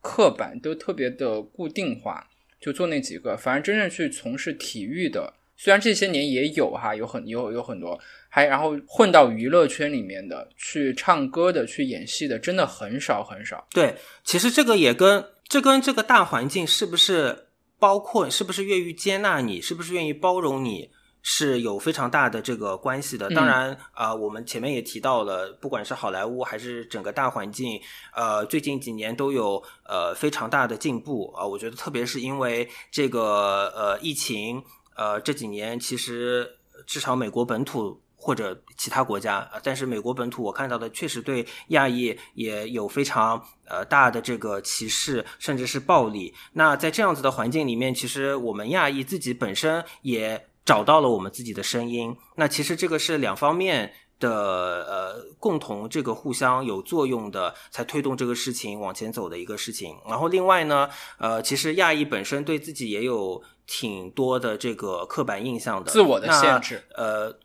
[0.03, 2.27] 刻板都特别的固定化，
[2.59, 3.35] 就做那几个。
[3.35, 7.97] 反而真正去从事体育的，虽然这些年也有哈，有很有有很多，
[8.27, 13.65] 还然后混到娱乐圈里面的，去唱歌的，去演戏的，真的很少很少。
[13.71, 13.95] 对，
[14.25, 17.47] 其实这个也跟这跟这个大环境是不是
[17.79, 20.91] 包括，是不是愿意接纳你，是不是愿意包容你。
[21.25, 23.29] 是有非常大的这个关系的。
[23.29, 27.81] 当然啊，我们前面也提到了，不管是好莱坞还是整个大环境，
[28.13, 31.47] 呃，最近几年都有呃非常大的进步啊。
[31.47, 34.61] 我觉得，特别是因为这个呃疫情，
[34.97, 46.33] 呃这几年其实至少美国本土或者其他国家，但是美国本土我看到的确实对亚裔也有非常呃大的这个歧视，甚至是暴力。
[46.51, 50.49] 那在这样子的环境里面，其实我们亚裔自己本身也。
[50.65, 59.97] 找到了我们自己的声音，那其实这个是两方面的呃共同这个互相有作用的，才推动这个事情往前走的一个事情。
[60.07, 67.37] 然后另外呢，呃，其实亚裔本身对自己也有挺多的这个刻板印象的，自我的限制，呃，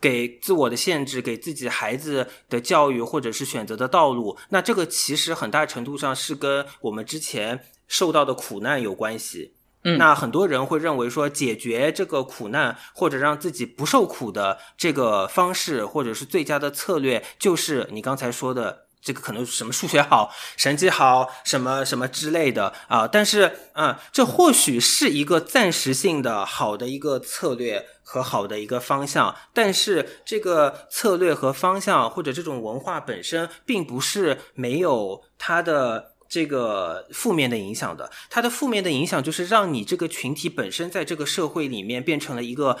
[0.00, 9.54] 给自我的限制，给自己孩子的教育或者是选择的道路，那这个其实很大程度上是跟我们之前受到的苦难有关系。
[9.98, 23.06] 那很多人会认为说，解决这个苦难或者让自己不受苦的这个方式，或者是最佳的策略，就是你刚才说的这个可能什么数学好、成绩好、什么什么之类的啊。
[23.06, 36.13] 但是，嗯，这或许是一个暂时性的好的一个策略和好的一个方向，但是这个策略和方向或者这种文化本身，并不是没有它的。
[36.34, 42.76] 这个负面的影响的，它的负面的影响就是让你这个群体本身在这个社会里面变成了一个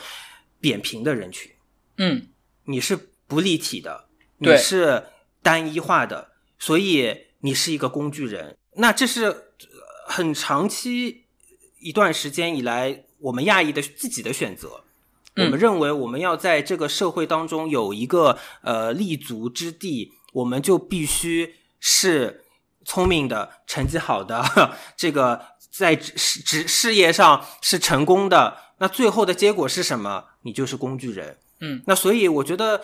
[0.60, 1.52] 扁平的人群，
[1.98, 2.26] 嗯，
[2.64, 2.98] 你是
[3.28, 4.06] 不立体的，
[4.38, 5.04] 你是
[5.40, 8.56] 单一化的，所以你是一个工具人。
[8.72, 9.52] 那这是
[10.08, 11.22] 很长期
[11.78, 14.82] 一段时间以来我们亚裔的自己的选择。
[15.36, 22.43] 我们认为我们要在这个社会当中有一个呃立足之地，我们就必须是
[22.84, 24.44] 聪明的、成绩好的，
[24.96, 25.40] 这个
[25.70, 28.56] 在事职事业上是成功的。
[28.78, 30.24] 那最后的结果是什么？
[30.42, 31.38] 你就是工具人。
[31.60, 32.80] 嗯，那所以我觉得。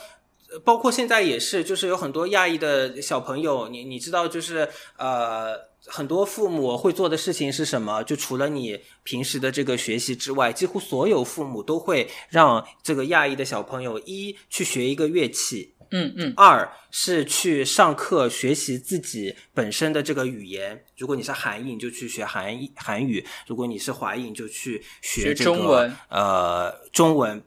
[0.64, 5.55] 包括现在也是，就是有很多亚裔的小朋友，你你知道，就是呃，
[5.86, 8.02] 很多父母会做的事情是什么？
[8.02, 20.85] 就除了你平时的这个学习之外，几乎所有父母都会让这个亚裔的小朋友一去学一个乐器，嗯嗯，二是去上课学习自己本身的这个语言。
[20.97, 27.43] 如果你是韩裔，你就去学韩韩语；如果你是华裔，你就去学这个呃中文。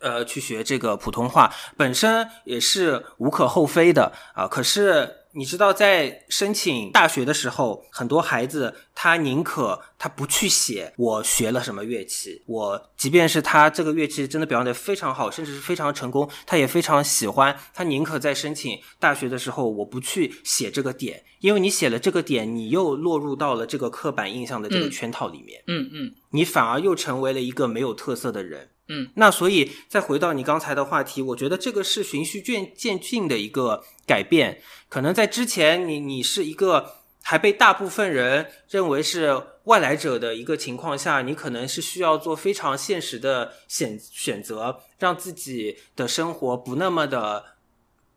[0.00, 4.46] 呃，去学这个普通话本身也是无可厚非的啊。
[4.46, 28.70] 可是你知道，在申请大学的时候，很多孩子他宁可他不去写我学了什么乐器，我即便是他这个乐器真的表现的非常好，甚至是非常成功，他也非常喜欢，他宁可在申请大学的时候我不去写这个点，因为你写了这个点，你又落入到了这个刻板印象的这个圈套里面，嗯嗯，你反而又成为了一个没有特色的人。
[28.88, 34.62] 嗯，那所以再回到你刚才的话题，我觉得这个是循序渐渐进的一个改变。
[34.88, 47.44] 可能在之前，你你是一个还被大部分人认为是外来者的一个情况下，你可能是需要做非常现实的选选择，让自己的生活不那么的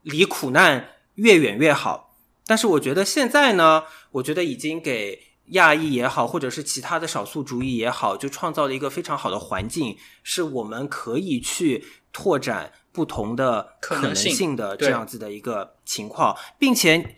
[0.04, 2.18] 离苦难越远越好。
[2.46, 5.31] 但是我觉得现在呢，我觉得已经给。
[5.52, 17.18] 亚裔也好，或者是其他的少数族裔也好，就创造了一个非常好的环境，是我们可以去拓展不同的可能性的这样子的一个情况，并且，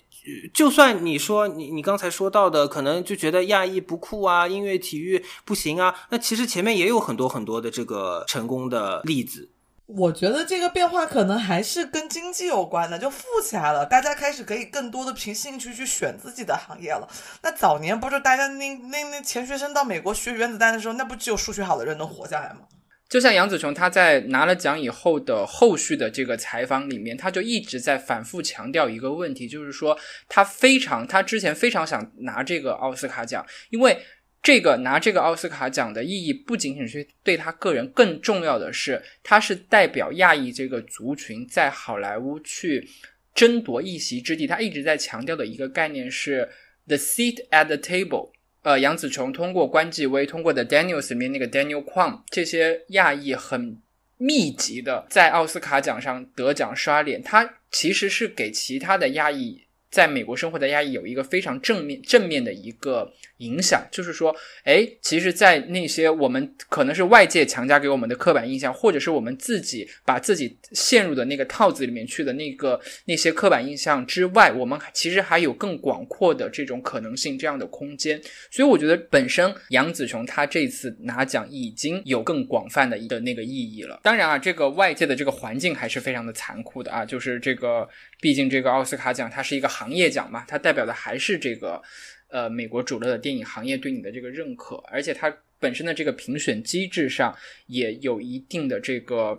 [0.53, 9.49] 就算你说你你刚才说到的，可能就觉得亚裔不酷啊，音乐体育不行啊，那其实前面也有很多很多的这个成功的例子。
[9.85, 17.07] 我觉得这个变化可能还是跟经济有关的，就富起来了，大家开始可以更多的凭兴趣去选自己的行业了。
[17.41, 22.61] 那早年不是大家那那那钱学生到美国学原子弹的时候，那不只有数学好的人能活下来吗？
[23.09, 29.97] 就像杨紫琼，她在拿了奖以后的后续的这个采访里面，她就一直在反复强调一个问题，就是说
[30.29, 34.01] 她非常，她之前非常想拿这个奥斯卡奖，因为。
[34.43, 42.85] 这个拿这个奥斯卡奖的意义不仅仅是对他个人，更重要的是，他是代表亚裔这个族群在好莱坞去
[43.33, 44.45] 争夺一席之地。
[44.45, 46.49] 他一直在强调的一个概念是
[46.85, 48.31] the seat at the table。
[48.63, 53.81] 呃，杨紫琼通过关继威，通过 The Daniels 里面那个 Daniel Kwan 这些亚裔很
[54.17, 59.63] 密集的在奥斯卡奖上得奖刷脸，他其实是给其他的亚裔。
[59.93, 78.19] 在美国生活的亚裔有一个非常正面正面的一个影响，就是说，哎，其实，在那些我们可能是外界强加给我们的刻板印象，或者是我们自己把自己陷入的那个套子里面去的那个那些刻板印象之外，我们其实还有更广阔的这种可能性，这样的空间。
[78.49, 83.99] 所以，我觉得本身杨紫琼她这次拿奖已经有更广泛的的那个意义了。
[84.01, 87.87] 当然啊，这个外界的这个环境还是非常的残酷的啊，就是这个。
[88.23, 91.81] 毕竟这个奥斯卡奖它是一个行业奖嘛，它代表的还是这个，
[92.29, 95.29] 呃，美国主流的电影行业对你的这个认可，而且它
[95.59, 97.35] 本身的这个评选机制上
[97.67, 99.37] 也有一定的这个，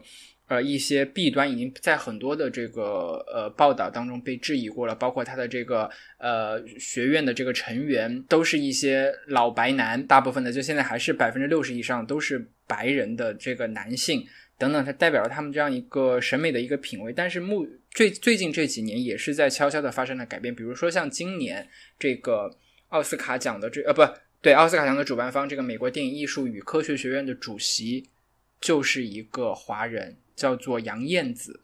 [0.49, 5.89] 呃，一些弊端，已经在很多的这个呃报道当中被质疑过了，包括它的这个
[6.19, 14.27] 呃学院的这个成员都是一些老白男，大部分的就现在还是百分之六十以上都是白人的这个男性。
[14.57, 20.53] 等等，它代表了他们这样一个审美的一个品味，但是目最最近这几年也是在悄悄的发生了改变。
[20.53, 21.67] 比如说像今年
[21.99, 22.51] 这个
[22.89, 24.03] 奥斯卡奖的这呃不
[24.43, 28.11] 对，奥斯卡奖的主办方这个美国电影艺术与科学学院的主席
[28.61, 31.61] 就是一个华人，叫做杨燕子。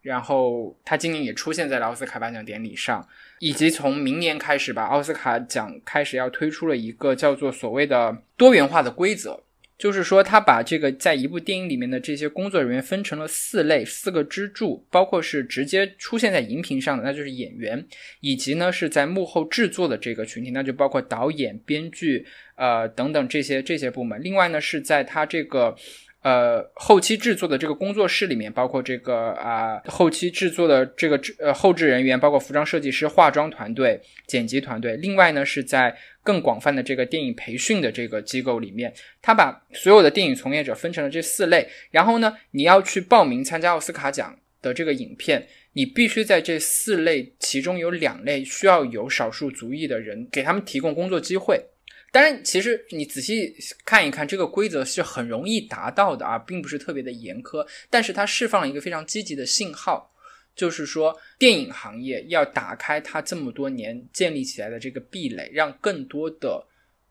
[0.00, 3.06] 然后他今年也出现在了奥斯卡颁奖典礼上，
[3.38, 9.42] 以及从明年开始吧，奥斯卡奖开始要推出了一个叫做所谓的多元化的规则。
[9.80, 17.82] 就是说，他把这个在一部电影里面的这些工作人员分成了四类、四个支柱，包括是直接出现在荧屏上的，那就是演员，
[18.20, 22.26] 以及呢是在幕后制作的这个群体，那就包括导演、编剧，
[22.56, 24.22] 呃等等这些这些部门。
[24.22, 25.74] 另外呢是在他这个。
[26.22, 34.98] 呃，后期制作的这个工作室里面，包括这个啊，后期制作的这个制呃后置人员，包括服装设计师、化妆团队、剪辑团队。
[34.98, 38.92] 另外呢，是在更广泛的这个电影培训的这个机构里面，
[39.22, 41.68] 他把所有的电影从业者分成了这四类。
[41.90, 51.64] 然后呢，你要去报名参加奥斯卡奖的这个影片，你必须在这四类其中有两类需要有少数族裔的人给他们提供工作机会。
[52.12, 57.64] 当然，其实你仔细看一看，这个规则是很容易达到的啊，并不是特别的严苛。
[57.88, 60.09] 但是它释放了一个非常积极的信号，
[60.60, 66.62] 就是说电影行业要打开它这么多年建立起来的这个壁垒，让更多的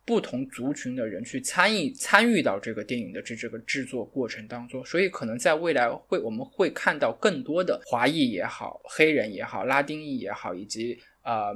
[0.06, 4.86] 不同族群的人去参与参与到这个电影的这这个制作过程当中。
[4.86, 11.52] 所以可能在未来会我们会看到更多的华裔也好、黑人也好、拉丁裔也好，以及呃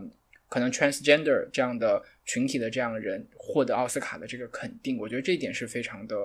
[0.49, 2.01] 可能 transgender 这样的。
[2.25, 6.15] 群体的这样的人获得奥斯卡的这个肯定，我觉得这一点是非常的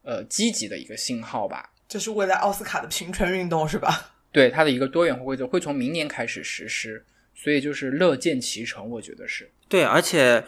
[0.00, 1.70] 呃积极的一个信号吧。
[1.86, 4.14] 这是未来奥斯卡的平权运动是吧？
[4.34, 7.04] 对，它的一个多元化规则会从明年开始实施，
[7.36, 9.48] 所以就是乐见其成，我觉得是。
[9.68, 10.44] 对，而且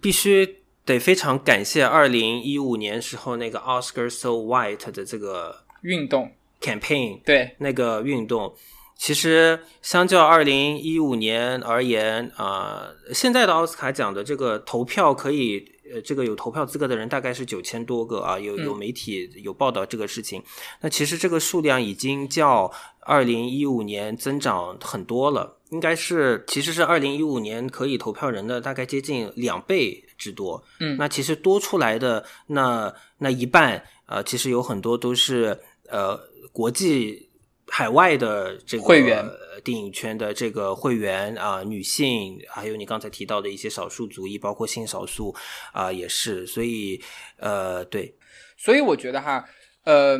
[0.00, 8.52] 必须得非常感谢二零一五年时候那个 Oscar So White 的这个运动 campaign，对那个运动。
[8.96, 20.42] 其实，相较二零一五年而言，啊，现在的奥斯卡奖的这个投票可以，呃，这个有投票资格的人大概是九千多个啊，有有媒体有报道这个事情。
[20.80, 30.62] 那其实这个数量已经较二零一五年增长很多了，应该是其实是二零一五年可以投票人的大概接近两倍之多。
[30.80, 35.58] 嗯，那其实多出来的那那一半，呃，其实有很多都是
[35.88, 36.18] 呃
[36.52, 37.29] 国际。
[37.70, 39.24] 海外的这个会员
[39.62, 45.34] 电影圈的这个会员啊，女性，还有你刚才提到的一些少数族裔，包括性少数
[45.72, 46.46] 啊，也是。
[46.46, 47.00] 所以，
[47.36, 48.14] 呃，对，
[48.56, 49.44] 所以我觉得哈，
[49.84, 50.18] 呃，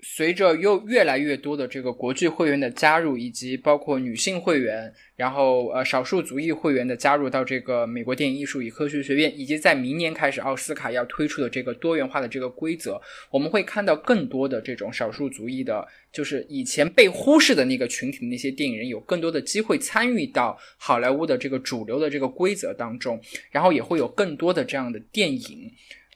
[0.00, 4.92] 随着又越来越多的这个国际会员的加入，以及包括女性会员。
[5.16, 13.00] 然后，呃，少数族裔会员的加入到这个美国电影艺术与科学学院，以及在明年开始奥斯卡要推出的这个多元化的这个规则，
[13.32, 23.20] 我们会看到更多的这种少数族裔的，就是以前被忽视的那个群体的那些电影人，有更多的机会参与到好莱坞的这个主流的这个规则当中，
[23.50, 25.68] 然后也会有更多的这样的电影，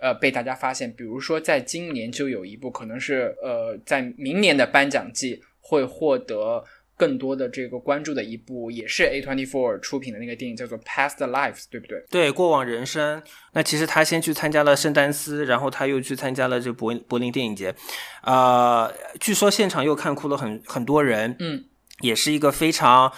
[0.03, 0.93] 呃，被大家发现。
[0.93, 6.65] 比如说，在今年就有一部，可能是呃，在明年的颁奖季会获得。
[6.95, 12.05] 更多的这个关注的一部也是 A twenty four 出品的那个电影叫做 Past Lives，对不对？
[12.09, 13.21] 对，过往人生。
[13.55, 17.75] 那其实他先去参加了圣丹斯，然后他又去参加了这柏柏林电影节，
[18.21, 21.35] 啊，据说现场又看哭了很很多人。
[21.41, 21.65] 嗯，
[22.03, 23.13] 也是一个非常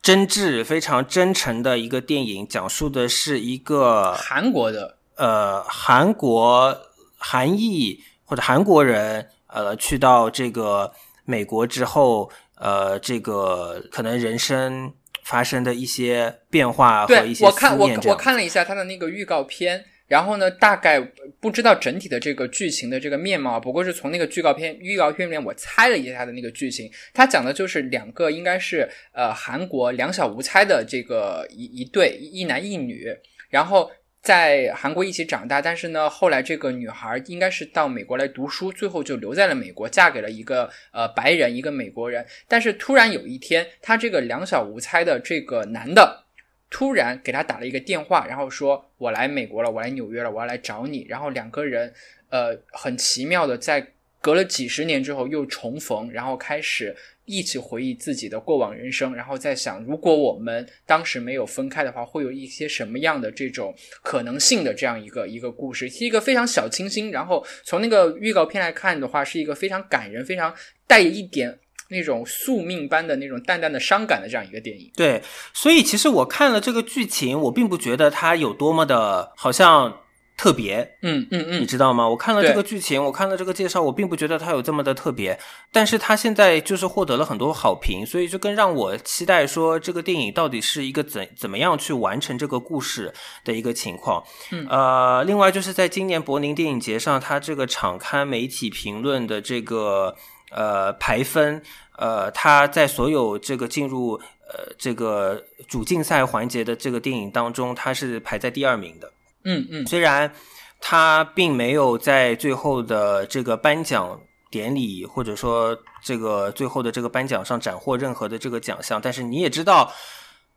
[0.00, 6.76] 真挚、非常真诚的一个电影，讲述的是一个韩国的呃韩国
[7.16, 10.92] 韩裔或者韩国人呃去到这个
[11.24, 12.30] 美国之后。
[12.64, 14.92] 呃，这个可能人生
[15.24, 21.00] 发生的一些变化和一些我看我我看了一下他的那个预告片，然后呢，大概
[21.40, 33.08] 不知道整体的这个剧情的这个面貌，不过是从那个预告片预告片里面我猜了一下他的那个剧情，他讲的就是两个应该是呃韩国两小无猜的这个一一对一男一女，
[33.50, 33.90] 然后。
[34.22, 42.24] 在韩国一起长大，但是呢，后来这个女孩应该是到美国来读书，最后就留在了美国，嫁给了一个呃白人，一个美国人。
[42.46, 46.24] 但是突然有一天，她这个两小无猜的这个男的，
[46.70, 51.92] 突然给她打了一个电话，然后说：“我来美国了，我来纽约了，我要来找你。”然后两个人，
[52.30, 53.88] 呃，很奇妙的在
[54.20, 56.96] 隔了几十年之后又重逢，然后开始。
[57.24, 67.10] 一起回忆自己的过往人生，然后在想，如果我们当时没有分开的话，会有一些什么样的这种可能性的这样一个一个故事，是一个非常小清新。
[67.10, 70.52] 然后从那个预告片来看的话，是一个非常感人、非常
[70.86, 71.58] 带一点
[71.88, 74.90] 那种宿命般的那种淡淡的伤感的这样一个电影。
[74.96, 75.22] 对，
[75.54, 79.98] 所以其实我看了这个剧情，我并不觉得它有多么的，好像。
[80.42, 82.08] 特别，嗯嗯嗯，你知道吗？
[82.08, 85.38] 我看了这个剧情，我看了这个介绍，我并不觉得它有这么的特别，
[85.70, 93.14] 但是它现在就是获得了很多好评，所以就更让我期待说这个电影到底是一个怎怎么样去完成这个故事
[93.44, 94.24] 的一个情况。
[94.50, 100.16] 嗯，呃，另外就是在今年柏林电影节上，它这个场刊媒体评论的这个
[100.50, 101.62] 呃排分，
[101.96, 104.14] 呃，它在所有这个进入
[104.48, 109.12] 呃这个主竞赛环节的这个电影当中，它是排在第二名的。
[109.44, 110.32] 嗯嗯，虽然
[110.80, 114.20] 他并没有在最后的这个颁奖
[114.50, 119.92] 典礼，或者说这个最后的这个颁奖上斩获任何的这个奖项，但是你也知道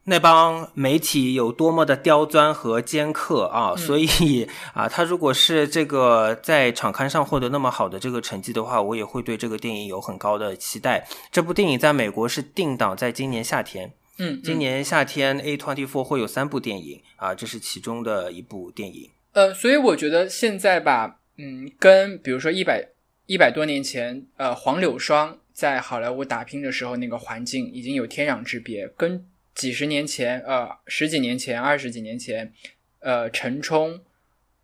[0.07, 3.75] 那帮媒体有多么的刁钻和尖刻啊！
[3.75, 11.07] 所以啊，他如果是这个在场刊上获得那么好的这个成绩的话，我也会对这个电影有很高的期待。
[11.31, 13.91] 这部电影在美国是定档在今年夏天。
[14.17, 19.09] 嗯，今年夏天 A twenty four 会有三部电影啊，这是其中的一部电影。
[19.33, 22.87] 呃，所以我觉得现在吧，嗯，跟比如说一百
[23.25, 32.53] 一百多年前，呃，黄柳霜在好莱坞打拼的时候，那个环境已经有天壤之别，跟几十年前，呃，十几年前、二十几年前，
[32.99, 33.99] 呃，陈冲、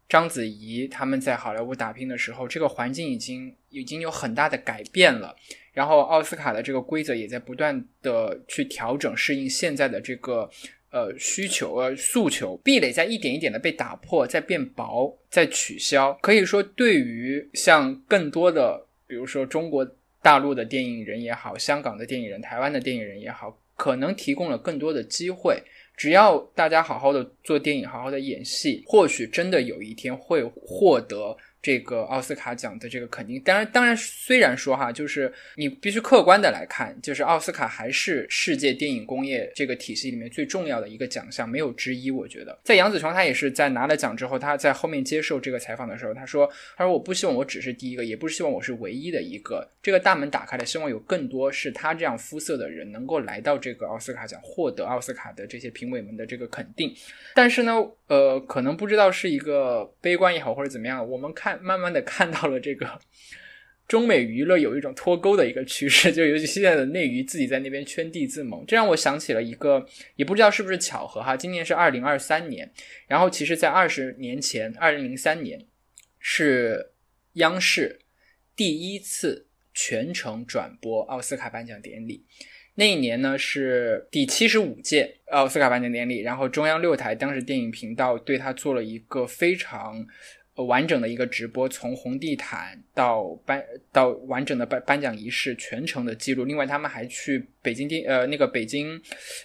[0.08, 5.36] 章子怡他们在好莱坞打拼的时候，这个环境已经已经有很大的改变了。
[5.72, 10.50] 然后奥斯卡的这个规则也在不断的去调整，适应现在的这个。
[10.94, 16.12] 呃，需求呃诉求壁垒在一点一点的被打破，在变薄，在取消。
[16.22, 19.90] 可以说，对于像更多的，比如说中国
[20.22, 25.64] 大陆的电影人也好，香港的电影人、台湾的电影人也好，可能提供了更多的机会。
[25.96, 31.38] 只要大家好好的做电影，好好的演戏，或许真的有一天会获得。
[31.62, 42.10] 这个奥斯卡奖的这个肯定，当然，当然，虽然说哈，就是你必须客观的来看，就是奥斯卡还是世界电影工业这个体系里面最重要的一个奖项，没有之一。
[42.10, 49.70] 我觉得，在杨紫琼她也是在拿了奖之后，她在后面接受这个采访的时候，她说：“她说我不希望我只是第一个，也不是希望我是唯一的一个。
[49.84, 56.92] 这个大门打开了，希望有更多是她这样肤色的人能够来到这个奥斯卡奖，获得奥斯卡的这些评委们的这个肯定。
[57.36, 57.76] 但是呢，
[58.08, 63.00] 呃，可能不知道是一个悲观也好，或者怎么样，我们看。”慢慢的看到了这个
[63.88, 72.72] 中美娱乐有一种脱钩的一个趋势，就尤其现在的内娱自己在那边圈地自萌，这让我想起了一个，也不知道是不是巧合哈，今年是二零二三年，
[73.08, 75.68] 然后其实在二十年前，二零零三年
[76.20, 76.94] 是
[77.34, 78.00] 央视
[78.56, 82.26] 第一次全程转播奥斯卡颁奖典礼。
[82.76, 90.08] 那一年呢是第七十五届奥斯卡颁奖典礼，然后中央六台当时电影频道对他做了一个非常。
[90.64, 96.44] 完整的一个直播，从红地毯到颁到完整的颁颁奖仪式全程的记录。
[96.46, 99.02] 另外，他们还去北京电呃那个北京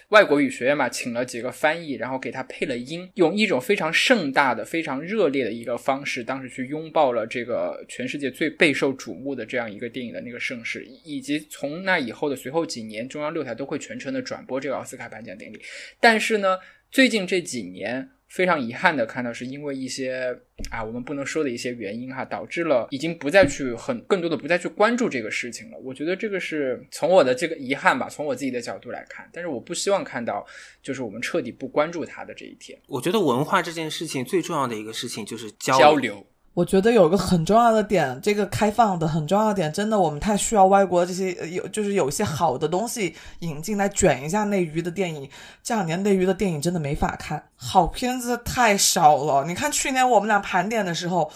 [0.09, 10.85] 外国语学院嘛，请了几个翻译，然后给他配了音，用一种非常盛大的、非常热烈的一个方式，当时去拥抱了这个全世界最备受瞩目的这样一个电影的那个盛世。
[11.03, 15.59] 以及从那以后的随后几年，中央六台都会全程的转播这个奥斯卡颁奖典礼。
[15.99, 16.57] 但是呢，
[16.91, 18.09] 最近这几年。
[18.27, 20.37] 非常遗憾的看到，是因为一些
[20.69, 25.77] 啊，我们不能说的一些原因哈，导致了已经不再去很更多的不再去关注这个事情了。
[25.79, 30.45] 我觉得这个是从我的这个遗憾吧，从我自己的角度来看，但是我不希望看到
[30.81, 32.77] 就是我们彻底不关注它的这一天。
[32.87, 36.25] 我觉得文化这件事情最重要的一个事情就是交流。
[36.57, 45.29] 我觉得有个很重要的点，这个开放的很重要的点，真的我们太需要外国这些有就是有一些好的东西引进来卷一下内娱的电影。
[45.61, 49.45] 这两年内娱的电影真的没法看，好片子太少了。
[49.45, 51.31] 你看去年我们俩盘点的时候，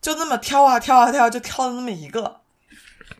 [0.00, 2.40] 就那么挑啊挑啊挑，就挑了那么一个。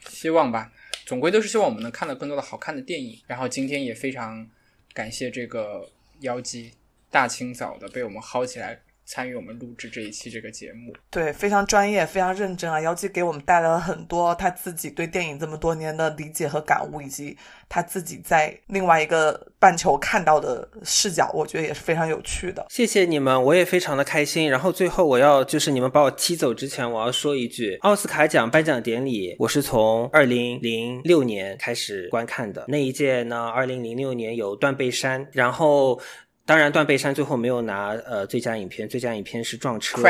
[0.09, 0.73] 希望吧，
[1.05, 3.21] 总归都是希望我们能看到更多的好看的电影。
[3.29, 4.45] 然后今天也非常
[4.93, 5.89] 感谢这个
[6.23, 6.73] 妖姬
[7.09, 8.81] 大清早的被我们薅起来。
[9.07, 12.81] 参与我们录制这一期这个节目，对，非常专业，非常认真啊！
[12.81, 17.39] 姚姬给我们带来了很多他自己对电影这么多年的理解和感悟，以及
[17.69, 22.67] 他自己在另外一个半球看到的视角，我觉得也是非常有趣的。
[22.69, 24.51] 谢谢你们，我也非常的开心。
[24.51, 32.65] 然后最后我要就是你们把我踢走之前，我要说一句：奥斯卡奖颁奖典礼，我是从二零零六年开始观看的。
[32.67, 36.01] 那一届呢，二零零六年有断背山，然后。
[36.47, 40.01] 当然，断背山最后没有拿呃最佳影片，最佳影片是撞车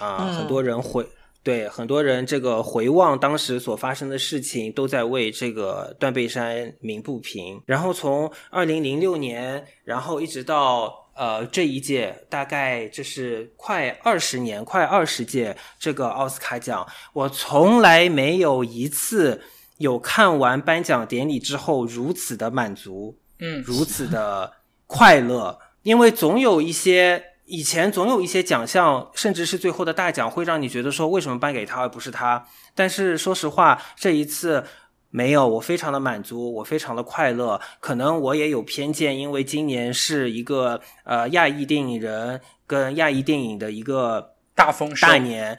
[0.00, 1.06] 啊，很多人回
[1.44, 7.62] 对很多人这个回望当时所发生的事情，都在为这个断背山鸣不平。
[7.64, 19.40] 然后从二零零六年，然后一直到呃这一届，大概这是快二十年，快二十届这个奥斯卡奖，我从来没有一次
[19.78, 24.52] 有看完颁奖典礼之后如此的满足，嗯，如此的
[24.88, 25.56] 快乐。
[25.84, 32.42] 因为总有一些以前总有一些奖项，甚至是最后的大奖，会让你觉得说为什么颁给他而不是他。
[32.74, 34.64] 但是说实话，这一次
[35.10, 37.60] 没有，我非常的满足，我非常的快乐。
[37.80, 45.58] 可能我也有偏见，因为今年是一个呃亚裔电影人跟亚裔电影的一个大丰大年。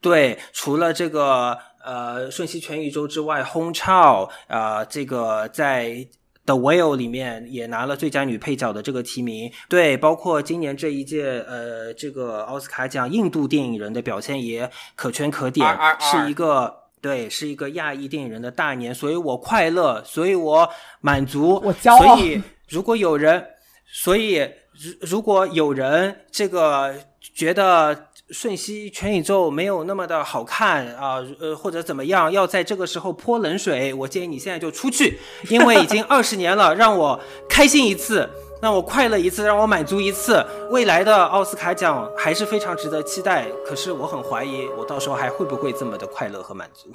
[0.00, 6.08] 对，除了这个呃瞬息全宇宙之外，轰超啊这个在。
[6.50, 20.68] The Whale 里面也拿了最佳女配角的这个提名，对，包括今年这一届呃这个奥斯卡奖，印度电影人的表现也可圈可点，是一个对，是一个亚裔电影人的大年，所以我快乐，所以我
[21.00, 22.16] 满足，我骄傲。
[22.16, 23.46] 所以如果有人，
[23.92, 24.38] 所以
[24.72, 26.94] 如如果有人这个
[27.34, 28.09] 觉得。
[28.32, 32.30] 瞬息全宇宙没有那么的好看啊，呃，或者怎么样？
[32.30, 38.28] 要在这个时候泼冷水，我建议你现在就出去，因为已经 二十年了，让我开心一次，
[38.62, 40.44] 让我快乐一次，让我满足一次。
[40.70, 46.88] 未来的奥斯卡奖还是非常值得期待，可是我很怀疑，我到时候还会不会这么的快乐和满足。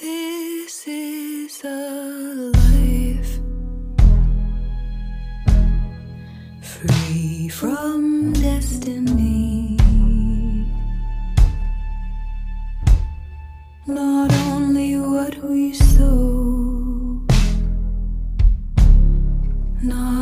[0.00, 3.40] This is a life
[6.62, 9.41] free from destiny.
[13.84, 17.20] Not only what we sow,
[19.82, 20.21] not